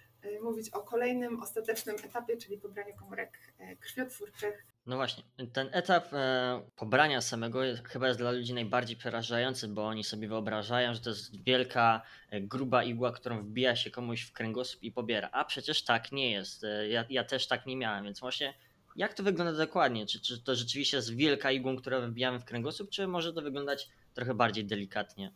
mówić 0.42 0.70
o 0.70 0.80
kolejnym, 0.80 1.42
ostatecznym 1.42 1.96
etapie, 2.04 2.36
czyli 2.36 2.58
pobraniu 2.58 2.94
komórek 2.96 3.38
e, 3.58 3.76
krwiotwórczych. 3.76 4.66
No 4.86 4.96
właśnie, 4.96 5.24
ten 5.52 5.68
etap 5.72 6.12
e, 6.12 6.62
pobrania 6.76 7.20
samego 7.20 7.60
chyba 7.84 8.06
jest 8.06 8.20
dla 8.20 8.30
ludzi 8.30 8.54
najbardziej 8.54 8.96
przerażający, 8.96 9.68
bo 9.68 9.86
oni 9.86 10.04
sobie 10.04 10.28
wyobrażają, 10.28 10.94
że 10.94 11.00
to 11.00 11.10
jest 11.10 11.42
wielka, 11.42 12.02
e, 12.30 12.40
gruba 12.40 12.84
igła, 12.84 13.12
którą 13.12 13.42
wbija 13.42 13.76
się 13.76 13.90
komuś 13.90 14.22
w 14.22 14.32
kręgosłup 14.32 14.82
i 14.82 14.92
pobiera. 14.92 15.28
A 15.32 15.44
przecież 15.44 15.84
tak 15.84 16.12
nie 16.12 16.30
jest. 16.30 16.66
Ja, 16.88 17.04
ja 17.10 17.24
też 17.24 17.46
tak 17.46 17.66
nie 17.66 17.76
miałem, 17.76 18.04
więc 18.04 18.20
właśnie 18.20 18.54
jak 18.96 19.14
to 19.14 19.22
wygląda 19.22 19.52
dokładnie? 19.52 20.06
Czy, 20.06 20.20
czy 20.20 20.42
to 20.42 20.54
rzeczywiście 20.54 20.96
jest 20.96 21.14
wielka 21.14 21.50
igła, 21.50 21.76
którą 21.76 22.10
wbijamy 22.10 22.38
w 22.38 22.44
kręgosłup, 22.44 22.90
czy 22.90 23.06
może 23.06 23.32
to 23.32 23.42
wyglądać 23.42 23.88
trochę 24.14 24.34
bardziej 24.34 24.64
delikatnie? 24.64 25.32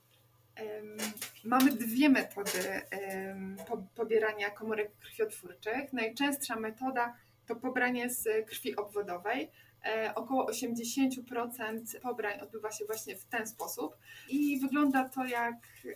Mamy 1.45 1.71
dwie 1.71 2.09
metody 2.09 2.83
pobierania 3.95 4.51
komórek 4.51 4.91
krwiotwórczych. 4.97 5.93
Najczęstsza 5.93 6.57
metoda 6.57 7.17
to 7.47 7.57
pobranie 7.57 8.11
z 8.11 8.47
krwi 8.47 8.77
obwodowej. 8.77 9.51
E, 9.85 10.13
około 10.15 10.51
80% 10.51 12.01
pobrań 12.03 12.41
odbywa 12.41 12.73
się 12.73 12.85
właśnie 12.85 13.17
w 13.17 13.25
ten 13.25 13.47
sposób 13.47 13.97
i 14.29 14.61
wygląda 14.61 15.09
to 15.09 15.25
jak 15.25 15.55
e, 15.87 15.95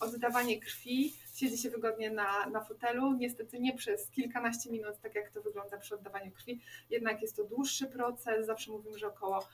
oddawanie 0.00 0.60
krwi. 0.60 1.14
Siedzi 1.32 1.58
się 1.58 1.70
wygodnie 1.70 2.10
na, 2.10 2.46
na 2.46 2.60
fotelu, 2.60 3.12
niestety 3.12 3.60
nie 3.60 3.76
przez 3.76 4.10
kilkanaście 4.10 4.70
minut, 4.70 4.98
tak 5.02 5.14
jak 5.14 5.30
to 5.30 5.42
wygląda 5.42 5.78
przy 5.78 5.94
oddawaniu 5.94 6.32
krwi, 6.32 6.60
jednak 6.90 7.22
jest 7.22 7.36
to 7.36 7.44
dłuższy 7.44 7.86
proces, 7.86 8.46
zawsze 8.46 8.70
mówimy, 8.70 8.98
że 8.98 9.06
około 9.06 9.48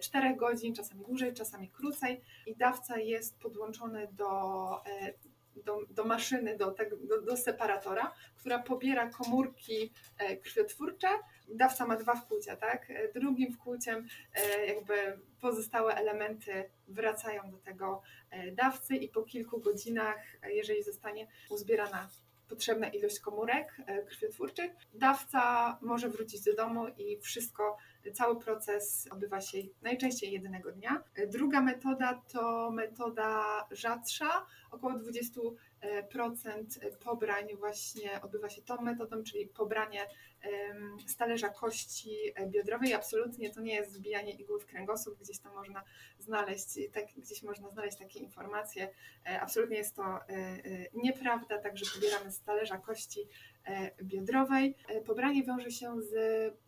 4 0.00 0.28
e, 0.28 0.36
godzin, 0.36 0.74
czasami 0.74 1.04
dłużej, 1.04 1.34
czasami 1.34 1.68
krócej. 1.68 2.20
I 2.46 2.56
dawca 2.56 2.98
jest 2.98 3.38
podłączony 3.38 4.08
do 4.12 4.30
do, 5.56 5.86
do 5.90 6.04
maszyny, 6.04 6.56
do, 6.56 6.74
do, 7.08 7.22
do 7.22 7.36
separatora, 7.36 8.12
która 8.36 8.58
pobiera 8.58 9.10
komórki 9.10 9.92
e, 10.18 10.36
krwiotwórcze. 10.36 11.08
Dawca 11.48 11.86
ma 11.86 11.96
dwa 11.96 12.14
wkłucia, 12.14 12.56
tak? 12.56 12.90
E, 12.90 13.12
drugim 13.12 13.52
wkłuciem 13.52 14.06
e, 14.34 14.66
jakby 14.66 15.18
pozostałe 15.40 15.94
elementy 15.94 16.70
wracają 16.88 17.50
do 17.50 17.58
tego 17.58 18.02
dawcy 18.52 18.96
i 18.96 19.08
po 19.08 19.22
kilku 19.22 19.60
godzinach, 19.60 20.16
jeżeli 20.48 20.82
zostanie 20.82 21.26
uzbierana 21.48 22.08
potrzebna 22.48 22.88
ilość 22.88 23.20
komórek 23.20 23.76
krwiotwórczych, 24.06 24.70
dawca 24.94 25.78
może 25.80 26.08
wrócić 26.08 26.44
do 26.44 26.54
domu 26.54 26.88
i 26.98 27.20
wszystko, 27.20 27.76
cały 28.12 28.40
proces 28.40 29.08
odbywa 29.10 29.40
się 29.40 29.58
najczęściej 29.82 30.32
jednego 30.32 30.72
dnia. 30.72 31.04
Druga 31.26 31.60
metoda 31.60 32.22
to 32.32 32.70
metoda 32.70 33.42
rzadsza, 33.70 34.46
około 34.70 34.92
20% 34.92 35.54
pobrań 37.04 37.48
właśnie 37.56 38.22
odbywa 38.22 38.48
się 38.48 38.62
tą 38.62 38.82
metodą, 38.82 39.22
czyli 39.22 39.46
pobranie 39.46 40.06
z 41.06 41.16
talerza 41.16 41.48
kości 41.48 42.16
biodrowej. 42.46 42.94
Absolutnie 42.94 43.50
to 43.50 43.60
nie 43.60 43.74
jest 43.74 43.92
zbijanie 43.92 44.32
igły 44.32 44.60
w 44.60 44.66
kręgosłup, 44.66 45.18
gdzieś 45.18 45.38
tam 45.38 45.54
można 45.54 45.84
znaleźć, 46.18 46.78
tak, 46.92 47.04
gdzieś 47.16 47.42
można 47.42 47.70
znaleźć 47.70 47.98
takie 47.98 48.18
informacje. 48.18 48.88
E, 49.26 49.40
absolutnie 49.40 49.76
jest 49.76 49.96
to 49.96 50.02
e, 50.02 50.28
e, 50.28 50.60
nieprawda, 50.94 51.58
także 51.58 51.86
pobieramy 51.94 52.32
z 52.32 52.42
talerza 52.42 52.78
kości 52.78 53.28
biodrowej. 54.02 54.74
Pobranie 55.06 55.44
wiąże 55.44 55.70
się 55.70 56.02
z 56.02 56.14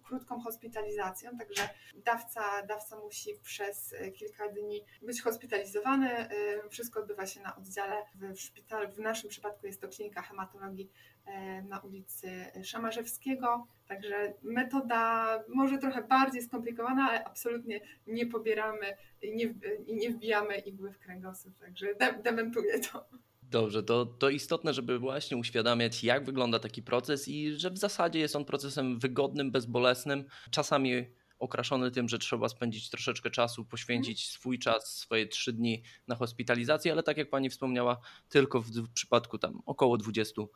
krótką 0.03 0.41
hospitalizacją, 0.41 1.39
także 1.39 1.69
dawca, 1.95 2.63
dawca 2.63 2.97
musi 2.99 3.31
przez 3.43 3.95
kilka 4.15 4.49
dni 4.49 4.85
być 5.03 5.23
hospitalizowany. 5.23 6.29
Wszystko 6.71 7.01
odbywa 7.01 7.27
się 7.27 7.41
na 7.41 7.57
oddziale 7.57 7.97
w 8.15 8.41
szpitalu. 8.41 8.91
W 8.91 8.99
naszym 8.99 9.31
przypadku 9.31 9.67
jest 9.67 9.81
to 9.81 9.89
klinika 9.89 10.23
hematologii 10.23 10.91
E, 11.27 11.63
na 11.63 11.79
ulicy 11.79 12.31
Szamarzewskiego. 12.65 13.67
Także 13.89 14.35
metoda 14.43 15.29
może 15.49 15.79
trochę 15.79 16.03
bardziej 16.03 16.43
skomplikowana, 16.43 17.09
ale 17.09 17.25
absolutnie 17.25 17.81
nie 18.07 18.27
pobieramy 18.27 18.97
i 19.23 19.37
nie, 19.37 19.55
nie 19.89 20.11
wbijamy 20.11 20.59
igły 20.59 20.93
w 20.93 20.99
kręgosłup, 20.99 21.59
także 21.59 21.95
de 21.95 22.13
dementuję 22.13 22.81
to. 22.81 23.05
Dobrze, 23.53 23.83
to, 23.83 24.07
to 24.07 24.31
istotne, 24.31 24.75
żeby 24.75 24.99
właśnie 24.99 25.37
uświadamiać, 25.37 26.05
jak 26.05 26.25
wygląda 26.25 26.59
taki 26.59 26.83
proces 26.83 27.29
i 27.29 27.53
że 27.57 27.71
w 27.71 27.79
zasadzie 27.79 28.19
jest 28.19 28.37
on 28.37 28.45
procesem 28.45 28.99
wygodnym, 28.99 29.51
bezbolesnym. 29.51 30.25
Czasami 30.51 31.05
okraszony 31.39 31.91
tym, 31.91 32.09
że 32.09 32.19
trzeba 32.19 32.49
spędzić 32.49 32.91
troszeczkę 32.91 33.31
czasu, 33.31 33.65
poświęcić 33.65 34.21
mhm. 34.21 34.33
swój 34.33 34.59
czas, 34.59 34.97
swoje 34.99 35.27
trzy 35.27 35.53
dni 35.53 35.83
na 36.09 36.15
hospitalizację, 36.15 36.93
ale 36.93 37.03
tak 37.03 37.17
jak 37.17 37.31
pani 37.31 37.51
wspomniała, 37.51 38.01
tylko 38.29 38.61
w, 38.61 38.89
przypadku 38.95 39.39
tam 39.39 39.63
około 39.67 39.97
20% 39.97 40.47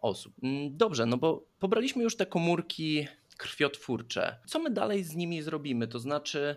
osób. 0.00 0.34
Mm, 0.42 0.76
dobrze, 0.76 1.06
no 1.06 1.16
bo 1.16 1.44
pobraliśmy 1.58 2.02
już 2.02 2.16
te 2.16 2.26
komórki 2.26 3.06
krwiotwórcze. 3.36 4.36
Co 4.46 4.58
my 4.58 4.70
dalej 4.70 5.04
z 5.04 5.16
nimi 5.16 5.42
zrobimy? 5.42 5.88
To 5.88 5.98
znaczy, 5.98 6.56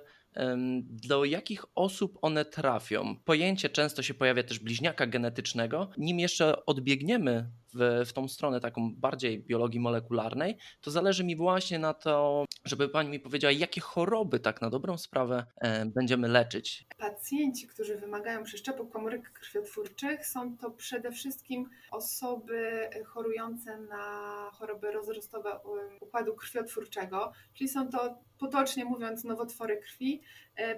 do 0.83 1.25
jakich 1.25 1.65
osób 1.75 2.17
one 2.21 2.45
trafią. 2.45 3.15
Pojęcie 3.25 3.69
często 3.69 4.01
się 4.01 4.13
pojawia 4.13 4.43
też 4.43 4.59
bliźniaka 4.59 5.07
genetycznego. 5.07 5.89
Nim 5.97 6.19
jeszcze 6.19 6.65
odbiegniemy 6.65 7.51
w, 7.75 8.03
w 8.05 8.13
tą 8.13 8.27
stronę 8.27 8.59
taką 8.59 8.95
bardziej 8.95 9.39
biologii 9.39 9.79
molekularnej, 9.79 10.57
to 10.81 10.91
zależy 10.91 11.23
mi 11.23 11.35
właśnie 11.35 11.79
na 11.79 11.93
to, 11.93 12.45
żeby 12.65 12.89
pani 12.89 13.09
mi 13.09 13.19
powiedziała, 13.19 13.51
jakie 13.51 13.81
choroby 13.81 14.39
tak 14.39 14.61
na 14.61 14.69
dobrą 14.69 14.97
sprawę 14.97 15.45
e, 15.57 15.85
będziemy 15.85 16.27
leczyć. 16.27 16.85
Pacjenci, 16.97 17.67
którzy 17.67 17.97
wymagają 17.97 18.43
przeszczepu 18.43 18.87
komórek 18.87 19.31
krwiotwórczych, 19.31 20.25
są 20.27 20.57
to 20.57 20.71
przede 20.71 21.11
wszystkim 21.11 21.69
osoby 21.91 22.89
chorujące 23.05 23.77
na 23.77 24.49
choroby 24.53 24.91
rozrostowe 24.91 25.59
układu 26.01 26.35
krwiotwórczego, 26.35 27.31
czyli 27.53 27.69
są 27.69 27.89
to 27.89 28.17
potocznie 28.39 28.85
mówiąc 28.85 29.23
nowotwory 29.23 29.77
krwi, 29.77 30.21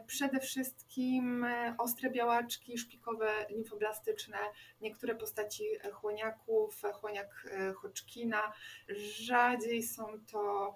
przede 0.07 0.39
wszystkim 0.39 1.43
e, 1.43 1.75
ostre 1.77 2.09
białaczki 2.09 2.77
szpikowe, 2.77 3.31
limfoblastyczne, 3.49 4.37
niektóre 4.81 5.15
postaci 5.15 5.63
chłoniaków, 5.93 6.81
chłoniak 6.93 7.47
Hodgkina. 7.75 8.53
Rzadziej 8.87 9.83
są 9.83 10.05
to 10.31 10.73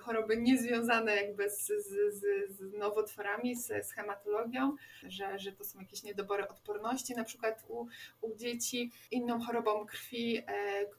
choroby 0.00 0.36
niezwiązane 0.36 1.16
jakby 1.16 1.50
z, 1.50 1.66
z, 1.66 2.14
z, 2.14 2.50
z 2.56 2.72
nowotworami, 2.78 3.56
z, 3.56 3.86
z 3.86 3.92
hematologią, 3.92 4.76
że, 5.02 5.38
że 5.38 5.52
to 5.52 5.64
są 5.64 5.80
jakieś 5.80 6.02
niedobory 6.02 6.48
odporności, 6.48 7.14
na 7.14 7.24
przykład 7.24 7.64
u, 7.68 7.86
u 8.20 8.36
dzieci. 8.36 8.92
Inną 9.10 9.40
chorobą 9.40 9.86
krwi, 9.86 10.42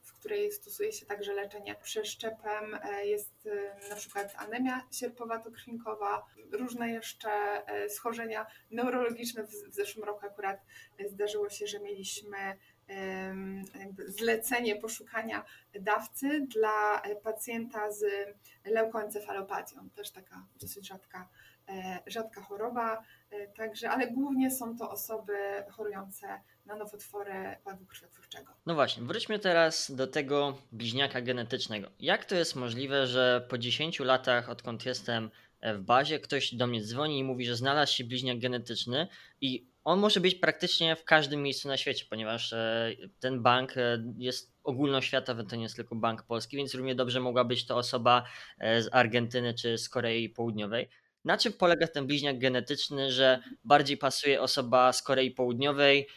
w 0.02 0.12
której 0.12 0.52
stosuje 0.52 0.92
się 0.92 1.06
także 1.06 1.34
leczenie 1.34 1.74
przeszczepem 1.82 2.78
jest 3.04 3.48
na 3.90 3.96
przykład 3.96 4.34
anemia 4.36 4.86
sierpowato-krwinkowa, 4.92 6.22
różne 6.52 6.90
jeszcze 6.90 7.30
schorzenia 7.88 8.46
neurologiczne. 8.70 9.42
W, 9.44 9.50
w 9.50 9.74
zeszłym 9.74 10.04
roku 10.04 10.26
akurat 10.26 10.60
zdarzyło 11.08 11.50
się, 11.50 11.66
że 11.66 11.80
mieliśmy 11.80 12.36
zlecenie 14.06 14.76
poszukania 14.76 15.44
dawcy 15.80 16.46
dla 16.46 17.02
pacjenta 17.22 17.92
z 17.92 18.04
leukoencefalopatią, 18.64 19.90
też 19.90 20.10
taka 20.10 20.46
dosyć 20.60 20.88
rzadka, 20.88 21.28
e, 21.68 21.98
rzadka 22.06 22.42
choroba, 22.42 23.02
e, 23.30 23.48
także, 23.48 23.90
ale 23.90 24.10
głównie 24.10 24.50
są 24.50 24.78
to 24.78 24.90
osoby 24.90 25.34
chorujące 25.70 26.40
na 26.66 26.76
nowotwory 26.76 27.56
układu 27.60 27.86
krwiotwórczego. 27.86 28.52
No 28.66 28.74
właśnie, 28.74 29.02
wróćmy 29.02 29.38
teraz 29.38 29.90
do 29.90 30.06
tego 30.06 30.58
bliźniaka 30.72 31.20
genetycznego. 31.20 31.90
Jak 32.00 32.24
to 32.24 32.34
jest 32.34 32.56
możliwe, 32.56 33.06
że 33.06 33.46
po 33.48 33.58
10 33.58 34.04
latach, 34.04 34.48
odkąd 34.48 34.86
jestem 34.86 35.30
w 35.62 35.80
bazie, 35.80 36.20
ktoś 36.20 36.54
do 36.54 36.66
mnie 36.66 36.82
dzwoni 36.82 37.18
i 37.18 37.24
mówi, 37.24 37.46
że 37.46 37.56
znalazł 37.56 37.94
się 37.94 38.04
bliźniak 38.04 38.38
genetyczny 38.38 39.08
i 39.40 39.66
on 39.88 39.98
może 39.98 40.20
być 40.20 40.34
praktycznie 40.34 40.96
w 40.96 41.04
każdym 41.04 41.42
miejscu 41.42 41.68
na 41.68 41.76
świecie, 41.76 42.04
ponieważ 42.10 42.52
e, 42.52 42.92
ten 43.20 43.42
bank 43.42 43.76
e, 43.76 44.04
jest 44.16 44.52
ogólnoświatowy, 44.64 45.44
to 45.44 45.56
nie 45.56 45.62
jest 45.62 45.76
tylko 45.76 45.94
bank 45.94 46.22
polski, 46.22 46.56
więc 46.56 46.74
równie 46.74 46.94
dobrze 46.94 47.20
mogła 47.20 47.44
być 47.44 47.66
to 47.66 47.76
osoba 47.76 48.24
e, 48.58 48.82
z 48.82 48.88
Argentyny 48.92 49.54
czy 49.54 49.78
z 49.78 49.88
Korei 49.88 50.28
Południowej. 50.28 50.88
Na 51.24 51.38
czym 51.38 51.52
polega 51.52 51.86
ten 51.86 52.06
bliźniak 52.06 52.38
genetyczny, 52.38 53.12
że 53.12 53.42
bardziej 53.64 53.96
pasuje 53.96 54.42
osoba 54.42 54.92
z 54.92 55.02
Korei 55.02 55.30
Południowej 55.30 56.08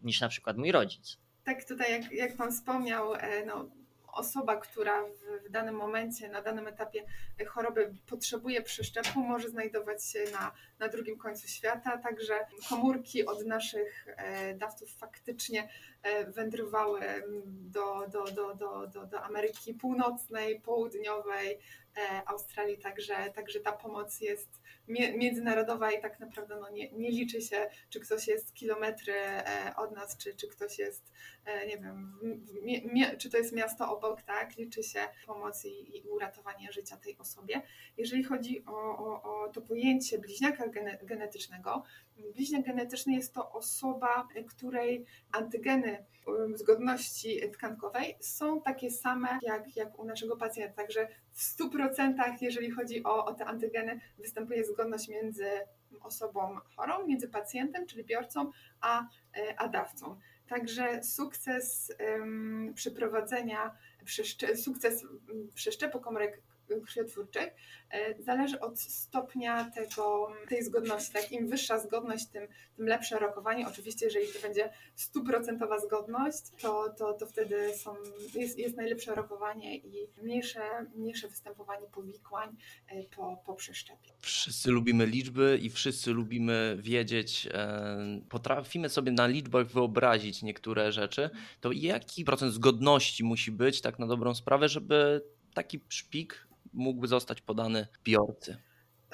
niż 0.00 0.20
na 0.20 0.28
przykład 0.28 0.56
mój 0.56 0.72
rodzic? 0.72 1.18
Tak, 1.44 1.64
tutaj 1.64 1.92
jak, 1.92 2.12
jak 2.12 2.36
Pan 2.36 2.52
wspomniał, 2.52 3.12
no, 3.46 3.70
osoba, 4.14 4.56
która 4.56 5.02
w, 5.02 5.46
w, 5.46 5.50
danym 5.50 5.74
momencie, 5.74 6.28
na 6.28 6.42
danym 6.42 6.68
etapie 6.68 7.04
choroby 7.46 7.94
potrzebuje 8.06 8.62
przeszczepu, 8.62 9.20
może 9.20 9.48
znajdować 9.48 10.04
się 10.04 10.24
na, 10.32 10.52
na 10.78 10.88
drugim 10.88 11.18
końcu 11.18 11.48
świata. 11.48 11.98
Także 11.98 12.46
komórki 12.68 13.26
od 13.26 13.46
naszych 13.46 14.06
e, 14.16 14.54
dawców 14.54 14.96
faktycznie 14.96 15.68
e, 16.02 16.24
wędrowały 16.24 17.00
do, 17.46 18.06
do, 18.08 18.24
do, 18.24 18.54
do, 18.54 18.86
do, 18.86 19.06
do 19.06 19.22
Ameryki 19.22 19.74
Północnej, 19.74 20.60
Południowej, 20.60 21.58
e, 21.96 22.22
Australii, 22.26 22.78
także, 22.78 23.14
także 23.34 23.60
ta 23.60 23.72
pomoc 23.72 24.20
jest 24.20 24.63
międzynarodowa 24.88 25.92
i 25.92 26.02
tak 26.02 26.20
naprawdę 26.20 26.56
no, 26.60 26.70
nie, 26.70 26.92
nie 26.92 27.10
liczy 27.10 27.40
się, 27.40 27.70
czy 27.90 28.00
ktoś 28.00 28.28
jest 28.28 28.54
kilometry 28.54 29.14
od 29.76 29.92
nas, 29.92 30.16
czy, 30.16 30.34
czy 30.34 30.48
ktoś 30.48 30.78
jest, 30.78 31.12
nie 31.66 31.78
wiem, 31.78 32.18
czy 33.18 33.30
to 33.30 33.36
jest 33.36 33.52
miasto 33.52 33.96
obok, 33.96 34.22
tak? 34.22 34.56
Liczy 34.56 34.82
się 34.82 35.00
pomoc 35.26 35.64
i, 35.64 35.96
i 35.98 36.08
uratowanie 36.08 36.72
życia 36.72 36.96
tej 36.96 37.18
osobie. 37.18 37.62
Jeżeli 37.96 38.24
chodzi 38.24 38.64
o, 38.66 38.98
o, 38.98 39.22
o 39.22 39.48
to 39.48 39.60
pojęcie 39.60 40.18
bliźniaka 40.18 40.64
genetycznego. 41.02 41.82
Bliźniak 42.34 42.66
genetyczny 42.66 43.12
jest 43.14 43.34
to 43.34 43.52
osoba, 43.52 44.28
której 44.48 45.04
antygeny 45.32 46.04
zgodności 46.54 47.50
tkankowej 47.50 48.16
są 48.20 48.60
takie 48.60 48.90
same 48.90 49.38
jak, 49.42 49.76
jak 49.76 49.98
u 49.98 50.04
naszego 50.04 50.36
pacjenta. 50.36 50.76
Także 50.76 51.08
w 51.34 51.58
100% 51.58 52.14
jeżeli 52.40 52.70
chodzi 52.70 53.04
o, 53.04 53.24
o 53.24 53.34
te 53.34 53.44
antygeny 53.44 54.00
występuje 54.18 54.64
zgodność 54.64 55.08
między 55.08 55.46
osobą 56.00 56.58
chorą, 56.76 57.06
między 57.06 57.28
pacjentem, 57.28 57.86
czyli 57.86 58.04
biorcą, 58.04 58.50
a, 58.80 59.06
e, 59.36 59.60
a 59.60 59.68
dawcą. 59.68 60.16
Także 60.46 61.02
sukces 61.02 61.92
um, 62.00 62.72
przeprowadzenia, 62.74 63.76
przeszcze, 64.04 64.56
sukces 64.56 65.04
przeszczepu 65.54 66.00
komórek 66.00 66.42
krwiotwórczych 66.86 67.54
e, 67.90 68.22
zależy 68.22 68.60
od 68.60 68.80
stopnia 68.80 69.70
tego, 69.70 70.32
tej 70.48 70.64
zgodności. 70.64 71.12
Tak, 71.12 71.32
Im 71.32 71.48
wyższa 71.48 71.78
zgodność, 71.78 72.26
tym, 72.26 72.48
tym 72.76 72.86
lepsze 72.86 73.18
rokowanie. 73.18 73.68
Oczywiście, 73.68 74.06
jeżeli 74.06 74.26
to 74.26 74.40
będzie 74.42 74.70
stuprocentowa 74.94 75.78
zgodność, 75.78 76.42
to, 76.60 76.94
to, 76.98 77.12
to 77.12 77.26
wtedy 77.26 77.76
są, 77.76 77.94
jest, 78.34 78.58
jest 78.58 78.76
najlepsze 78.76 79.14
rokowanie 79.14 79.76
i 79.76 80.08
mniejsze, 80.22 80.60
mniejsze 80.94 81.28
występowanie 81.28 81.86
powikłań 81.86 82.56
e, 82.88 83.02
po, 83.02 83.42
po 83.46 83.54
przeszczepie. 83.54 84.10
Wszyscy 84.20 84.70
lubimy 84.70 85.06
liczby 85.06 85.58
i 85.62 85.70
wszyscy 85.70 86.12
lubimy 86.12 86.76
wiedzieć, 86.80 87.48
e, 87.52 88.20
potrafimy 88.28 88.88
sobie 88.88 89.12
na 89.12 89.26
liczbach 89.26 89.66
wyobrazić 89.66 90.42
niektóre 90.42 90.92
rzeczy. 90.92 91.30
To 91.60 91.72
jaki 91.72 92.24
procent 92.24 92.52
zgodności 92.52 93.24
musi 93.24 93.52
być, 93.52 93.80
tak 93.80 93.98
na 93.98 94.06
dobrą 94.06 94.34
sprawę, 94.34 94.68
żeby 94.68 95.22
taki 95.54 95.80
szpik 95.88 96.46
mógłby 96.74 97.08
zostać 97.08 97.40
podany 97.40 97.86
biorcy? 98.04 98.56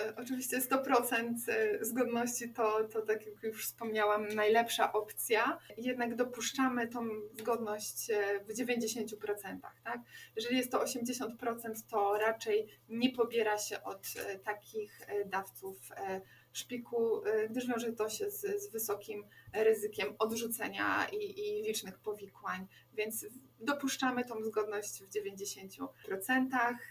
E, 0.00 0.16
oczywiście 0.16 0.60
100% 0.60 1.34
e, 1.48 1.84
zgodności 1.84 2.52
to, 2.52 2.84
to, 2.84 3.02
tak 3.02 3.26
jak 3.26 3.42
już 3.42 3.66
wspomniałam, 3.66 4.28
najlepsza 4.28 4.92
opcja. 4.92 5.58
Jednak 5.76 6.16
dopuszczamy 6.16 6.88
tą 6.88 7.00
zgodność 7.38 8.10
e, 8.10 8.40
w 8.44 8.58
90%. 8.58 9.58
Tak? 9.84 10.00
Jeżeli 10.36 10.56
jest 10.56 10.72
to 10.72 10.84
80%, 10.84 11.28
to 11.90 12.18
raczej 12.18 12.68
nie 12.88 13.10
pobiera 13.10 13.58
się 13.58 13.82
od 13.82 14.06
takich 14.44 15.00
dawców 15.26 15.76
szpiku, 16.52 17.22
gdyż 17.50 17.66
wiąże 17.66 17.92
to 17.92 18.08
się 18.08 18.30
z, 18.30 18.62
z 18.62 18.70
wysokim 18.72 19.24
ryzykiem 19.52 20.14
odrzucenia 20.18 21.06
i, 21.12 21.40
i 21.40 21.62
licznych 21.62 21.98
powikłań, 21.98 22.66
więc 22.94 23.26
dopuszczamy 23.60 24.24
tą 24.24 24.42
zgodność 24.42 25.02
w 25.02 25.08
90%. 25.08 25.86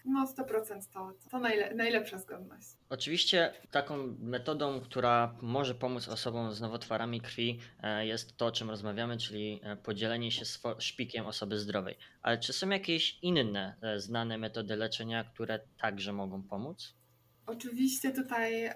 No 0.06 0.26
100% 0.26 0.82
to, 0.93 1.13
to 1.32 1.39
najle, 1.39 1.76
najlepsza 1.76 2.17
zgodność. 2.17 2.67
Oczywiście 2.89 3.54
taką 3.72 4.15
metodą, 4.19 4.82
która 4.82 5.36
może 5.41 5.76
pomóc 5.76 6.08
osobom 6.08 6.54
z 6.54 6.62
nowotworami 6.62 7.22
krwi 7.22 7.60
e, 7.84 8.06
jest 8.06 8.38
to, 8.38 8.45
o 8.45 8.52
czym 8.52 8.69
rozmawiamy, 8.69 9.17
czyli 9.17 9.62
e, 9.63 9.76
podzielenie 9.76 10.32
się 10.32 10.45
szpikiem 10.78 11.26
osoby 11.26 11.60
zdrowej. 11.60 11.95
Ale 12.22 12.38
czy 12.38 12.54
są 12.54 12.69
jakieś 12.69 13.19
inne 13.22 13.76
e, 13.82 14.00
znane 14.00 14.38
metody 14.38 14.76
leczenia, 14.76 15.24
które 15.24 15.60
także 15.82 16.13
mogą 16.13 16.43
pomóc? 16.43 16.98
Oczywiście 17.51 18.12
tutaj 18.12 18.63
e, 18.63 18.73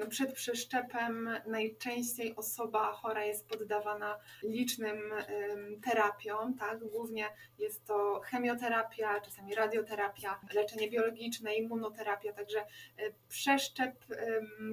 no 0.00 0.06
przed 0.06 0.32
przeszczepem 0.32 1.30
najczęściej 1.46 2.36
osoba 2.36 2.92
chora 2.92 3.24
jest 3.24 3.48
poddawana 3.48 4.18
licznym 4.42 4.98
terapiom, 5.84 6.54
tak? 6.54 6.84
Głównie 6.84 7.26
jest 7.58 7.84
to 7.86 8.20
chemioterapia, 8.24 9.20
czasami 9.20 9.54
radioterapia, 9.54 10.40
leczenie 10.54 10.90
biologiczne, 10.90 11.54
immunoterapia, 11.54 12.32
także 12.32 12.58
e, 12.60 12.66
przeszczep 13.28 14.04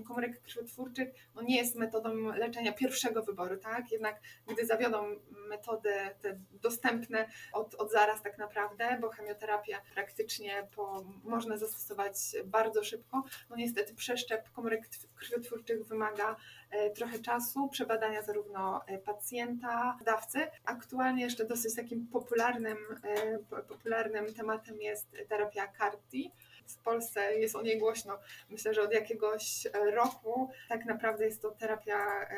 komórek 0.08 0.42
krwiotwórczych 0.42 1.10
no 1.36 1.42
nie 1.42 1.58
jest 1.58 1.76
metodą 1.76 2.16
leczenia 2.16 2.74
pierwszego 2.74 3.24
wyboru, 3.24 3.58
tak? 3.58 3.92
Jednak 3.92 4.22
gdy 4.48 4.66
zawiodą 4.66 5.16
metody 5.50 5.94
te 6.22 6.40
dostępne 6.52 7.30
od, 7.54 7.76
od 7.76 7.92
zaraz 7.92 8.22
tak 8.22 8.38
naprawdę, 8.38 8.98
bo 9.02 9.10
chemioterapia 9.10 9.82
praktycznie 9.94 10.68
po, 10.76 11.04
można 11.24 11.58
zastosować 11.58 12.16
bardzo 12.46 12.84
szybko, 12.84 13.24
no 13.50 13.56
niestety 13.56 13.96
przeszczep 13.96 14.52
komórek 14.52 14.90
krwiotwórczych 15.16 15.86
wymaga 15.86 16.36
e, 16.72 16.90
trochę 16.90 17.20
czasu, 17.20 17.68
przebadania 17.68 18.22
zarówno 18.22 18.82
e, 18.88 18.98
pacjenta, 18.98 19.98
dawcy. 20.06 20.48
Aktualnie 20.66 21.24
jeszcze 21.24 21.46
dosyć 21.46 21.76
takim 21.76 22.08
popularnym, 22.08 22.78
e, 23.04 23.40
popularnym 23.64 24.34
tematem 24.34 24.82
jest 24.82 25.08
terapia 25.30 25.68
CAR-T, 25.68 26.18
w 26.68 26.78
Polsce 26.78 27.36
jest 27.40 27.56
o 27.56 27.62
niej 27.62 27.80
głośno. 27.80 28.20
Myślę, 28.50 28.74
że 28.74 28.82
od 28.82 28.94
jakiegoś 28.94 29.68
roku 29.94 30.50
tak 30.70 30.86
naprawdę 30.86 31.26
jest 31.26 31.42
to 31.42 31.52
terapia, 31.52 32.30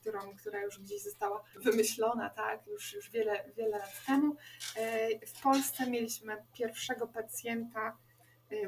którą, 0.00 0.36
która 0.36 0.62
już 0.62 0.80
gdzieś 0.80 1.02
została 1.02 1.44
wymyślona, 1.56 2.30
tak, 2.30 2.66
już, 2.66 2.94
już 2.94 3.10
wiele, 3.10 3.44
wiele 3.56 3.78
lat 3.78 4.06
temu. 4.06 4.36
W 5.26 5.42
Polsce 5.42 5.90
mieliśmy 5.90 6.36
pierwszego 6.54 7.06
pacjenta, 7.06 7.96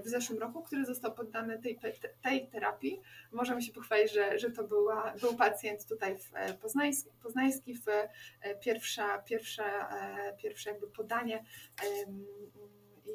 w 0.05 0.09
zeszłym 0.09 0.39
roku, 0.39 0.63
który 0.63 0.85
został 0.85 1.15
poddany 1.15 1.59
tej, 1.59 1.79
tej 2.23 2.49
terapii. 2.49 3.01
Możemy 3.33 3.63
się 3.63 3.73
pochwalić, 3.73 4.13
że, 4.13 4.39
że 4.39 4.51
to 4.51 4.65
była, 4.65 5.15
był 5.21 5.35
pacjent 5.37 5.87
tutaj 5.87 6.19
w 6.19 6.31
e, 6.35 6.55
Poznański, 6.55 7.11
Poznański 7.23 7.75
w 7.75 7.89
e, 7.89 8.09
pierwsza, 8.61 9.19
pierwsze, 9.19 9.65
e, 9.65 10.37
pierwsze 10.37 10.71
jakby 10.71 10.87
podanie 10.87 11.45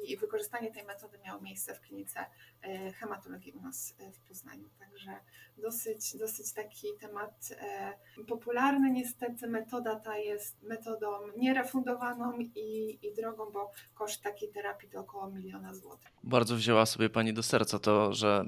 i 0.08 0.16
wykorzystanie 0.16 0.72
tej 0.72 0.84
metody 0.84 1.18
miało 1.24 1.40
miejsce 1.40 1.74
w 1.74 1.80
klinice 1.80 2.26
e, 2.62 2.92
hematologii 2.92 3.52
u 3.52 3.60
nas 3.60 3.94
e, 3.98 4.12
w 4.12 4.20
Poznaniu. 4.20 4.68
Także 4.78 5.16
dosyć, 5.58 6.16
dosyć 6.16 6.52
taki 6.52 6.86
temat 7.00 7.48
e, 7.60 7.92
popularny. 8.28 8.90
Niestety 8.90 9.46
metoda 9.46 10.00
ta 10.00 10.16
jest 10.16 10.62
metodą 10.62 11.06
nierefundowaną 11.36 12.38
i, 12.38 12.98
i 13.02 13.14
drogą, 13.14 13.50
bo 13.52 13.70
koszt 13.94 14.22
takiej 14.22 14.48
terapii 14.48 14.88
to 14.88 15.00
około 15.00 15.30
miliona 15.30 15.74
złotych. 15.74 16.10
Bardzo 16.24 16.56
wzięła 16.56 16.86
sobie 16.86 17.10
Pani 17.10 17.32
do 17.34 17.42
serca 17.42 17.78
to, 17.78 18.14
że 18.14 18.44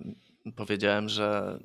powiedziałem, 0.57 1.09
że 1.09 1.59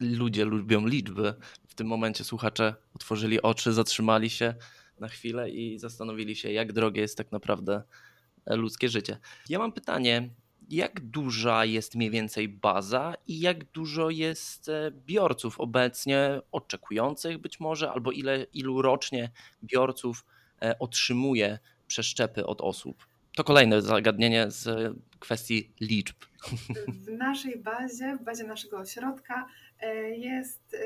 ludzie 0.00 0.44
lubią 0.44 0.86
liczby. 0.86 1.34
W 1.68 1.74
tym 1.74 1.86
momencie 1.86 2.24
słuchacze 2.24 2.74
otworzyli 2.94 3.42
oczy, 3.42 3.72
zatrzymali 3.72 4.30
się 4.30 4.54
na 5.00 5.08
chwilę 5.08 5.50
i 5.50 5.78
zastanowili 5.78 6.36
się, 6.36 6.52
jak 6.52 6.72
drogie 6.72 7.00
jest 7.00 7.18
tak 7.18 7.32
naprawdę 7.32 7.82
ludzkie 8.46 8.88
życie. 8.88 9.18
Ja 9.48 9.58
mam 9.58 9.72
pytanie, 9.72 10.30
jak 10.68 11.00
duża 11.00 11.64
jest 11.64 11.94
mniej 11.94 12.10
więcej 12.10 12.48
baza 12.48 13.14
i 13.26 13.40
jak 13.40 13.64
dużo 13.64 14.10
jest 14.10 14.68
e, 14.68 14.90
biorców 15.06 15.60
obecnie, 15.60 16.40
oczekujących 16.52 17.38
być 17.38 17.60
może, 17.60 17.90
albo 17.90 18.12
ile, 18.12 18.46
ilu 18.52 18.82
rocznie 18.82 19.30
biorców 19.64 20.24
e, 20.62 20.78
otrzymuje 20.78 21.58
przeszczepy 21.86 22.46
od 22.46 22.60
osób? 22.60 23.06
To 23.36 23.44
kolejne 23.44 23.82
zagadnienie 23.82 24.50
z 24.50 24.94
kwestii 25.18 25.72
liczb. 25.80 26.16
W 26.88 27.10
naszej 27.10 27.58
bazie, 27.58 28.16
w 28.20 28.24
bazie 28.24 28.44
naszego 28.44 28.78
ośrodka 28.78 29.34
e, 29.34 29.46
jest 30.12 30.76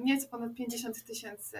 nieco 0.00 0.28
ponad 0.28 0.54
50 0.54 1.04
tysięcy 1.04 1.58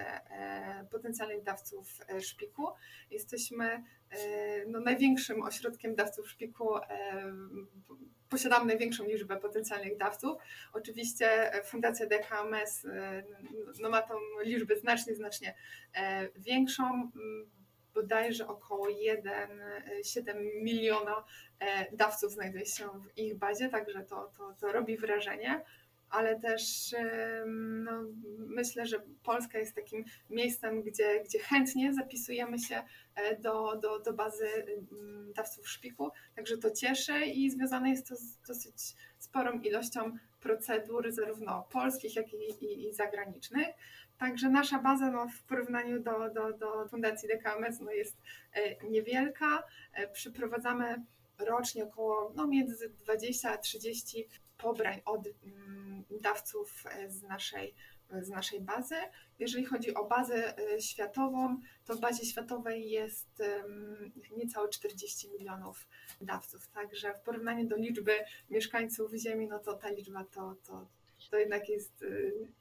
potencjalnych 0.91 1.43
dawców 1.43 1.99
szpiku. 2.19 2.67
Jesteśmy 3.11 3.83
E, 4.13 4.65
no, 4.67 4.79
największym 4.79 5.43
ośrodkiem 5.43 5.95
dawców 5.95 6.29
szpiku. 6.29 6.77
E, 6.77 7.33
posiadamy 8.29 8.65
największą 8.65 9.03
liczbę 9.03 9.37
potencjalnych 9.37 9.97
dawców. 9.97 10.37
Oczywiście 10.73 11.51
Fundacja 11.65 12.05
DKMS 12.05 12.87
no, 13.79 13.89
ma 13.89 14.01
tą 14.01 14.13
liczbę 14.43 14.75
znacznie, 14.75 15.15
znacznie 15.15 15.55
e, 15.95 16.29
większą. 16.35 17.11
Bodajże 17.93 18.47
około 18.47 18.87
1,7 18.87 20.33
miliona 20.61 21.23
dawców 21.91 22.31
znajduje 22.31 22.65
się 22.65 22.87
w 22.87 23.17
ich 23.17 23.37
bazie, 23.37 23.69
także 23.69 24.03
to, 24.03 24.31
to, 24.37 24.55
to 24.59 24.71
robi 24.71 24.97
wrażenie 24.97 25.63
ale 26.13 26.39
też 26.39 26.95
no, 27.83 27.91
myślę, 28.37 28.85
że 28.85 28.97
Polska 29.23 29.59
jest 29.59 29.75
takim 29.75 30.05
miejscem, 30.29 30.83
gdzie, 30.83 31.23
gdzie 31.23 31.39
chętnie 31.39 31.93
zapisujemy 31.93 32.59
się 32.59 32.83
e, 33.15 33.37
do, 33.37 33.75
do, 33.75 33.99
do 33.99 34.13
bazy 34.13 34.47
dawców 35.35 35.69
szpiku, 35.69 36.11
także 36.35 36.57
to 36.57 36.71
cieszy 36.71 37.25
i 37.25 37.51
związane 37.51 37.89
jest 37.89 38.07
to 38.07 38.15
z 38.15 38.37
dosyć 38.47 38.75
sporą 39.17 39.59
ilością 39.59 40.17
procedur, 40.39 41.11
zarówno 41.11 41.67
polskich, 41.71 42.15
jak 42.15 42.33
i, 42.33 42.65
i, 42.65 42.87
i 42.87 42.93
zagranicznych. 42.93 43.67
Także 44.17 44.49
nasza 44.49 44.79
baza 44.79 45.11
no, 45.11 45.27
w 45.27 45.43
porównaniu 45.43 45.99
do, 45.99 46.29
do, 46.29 46.53
do 46.53 46.87
Fundacji 46.89 47.29
DKMS 47.29 47.79
no, 47.79 47.91
jest 47.91 48.17
e, 48.53 48.85
niewielka. 48.85 49.63
E, 49.93 50.07
przyprowadzamy 50.07 51.03
rocznie 51.45 51.83
około 51.83 52.31
no, 52.35 52.47
między 52.47 52.89
20 52.89 53.51
a 53.51 53.57
30 53.57 54.27
pobrań 54.57 55.01
od 55.05 55.27
mm, 55.27 56.03
dawców 56.21 56.83
e, 56.91 57.09
z 57.09 57.23
naszej, 57.23 57.75
z 58.21 58.29
naszej 58.29 58.61
bazy. 58.61 58.95
Jeżeli 59.39 59.65
chodzi 59.65 59.93
o 59.93 60.05
bazę 60.05 60.57
e, 60.57 60.81
światową, 60.81 61.57
to 61.85 61.95
w 61.95 61.99
bazie 61.99 62.25
światowej 62.25 62.89
jest 62.89 63.43
niecałe 64.37 64.69
40 64.69 65.29
milionów 65.31 65.87
dawców. 66.21 66.67
Także 66.67 67.13
w 67.13 67.19
porównaniu 67.19 67.67
do 67.67 67.75
liczby 67.75 68.11
mieszkańców 68.49 69.13
Ziemi, 69.13 69.47
no 69.47 69.59
to 69.59 69.73
ta 69.73 69.89
liczba 69.89 70.23
to, 70.23 70.55
to, 70.67 70.87
to 71.31 71.37
jednak 71.37 71.69
jest 71.69 72.03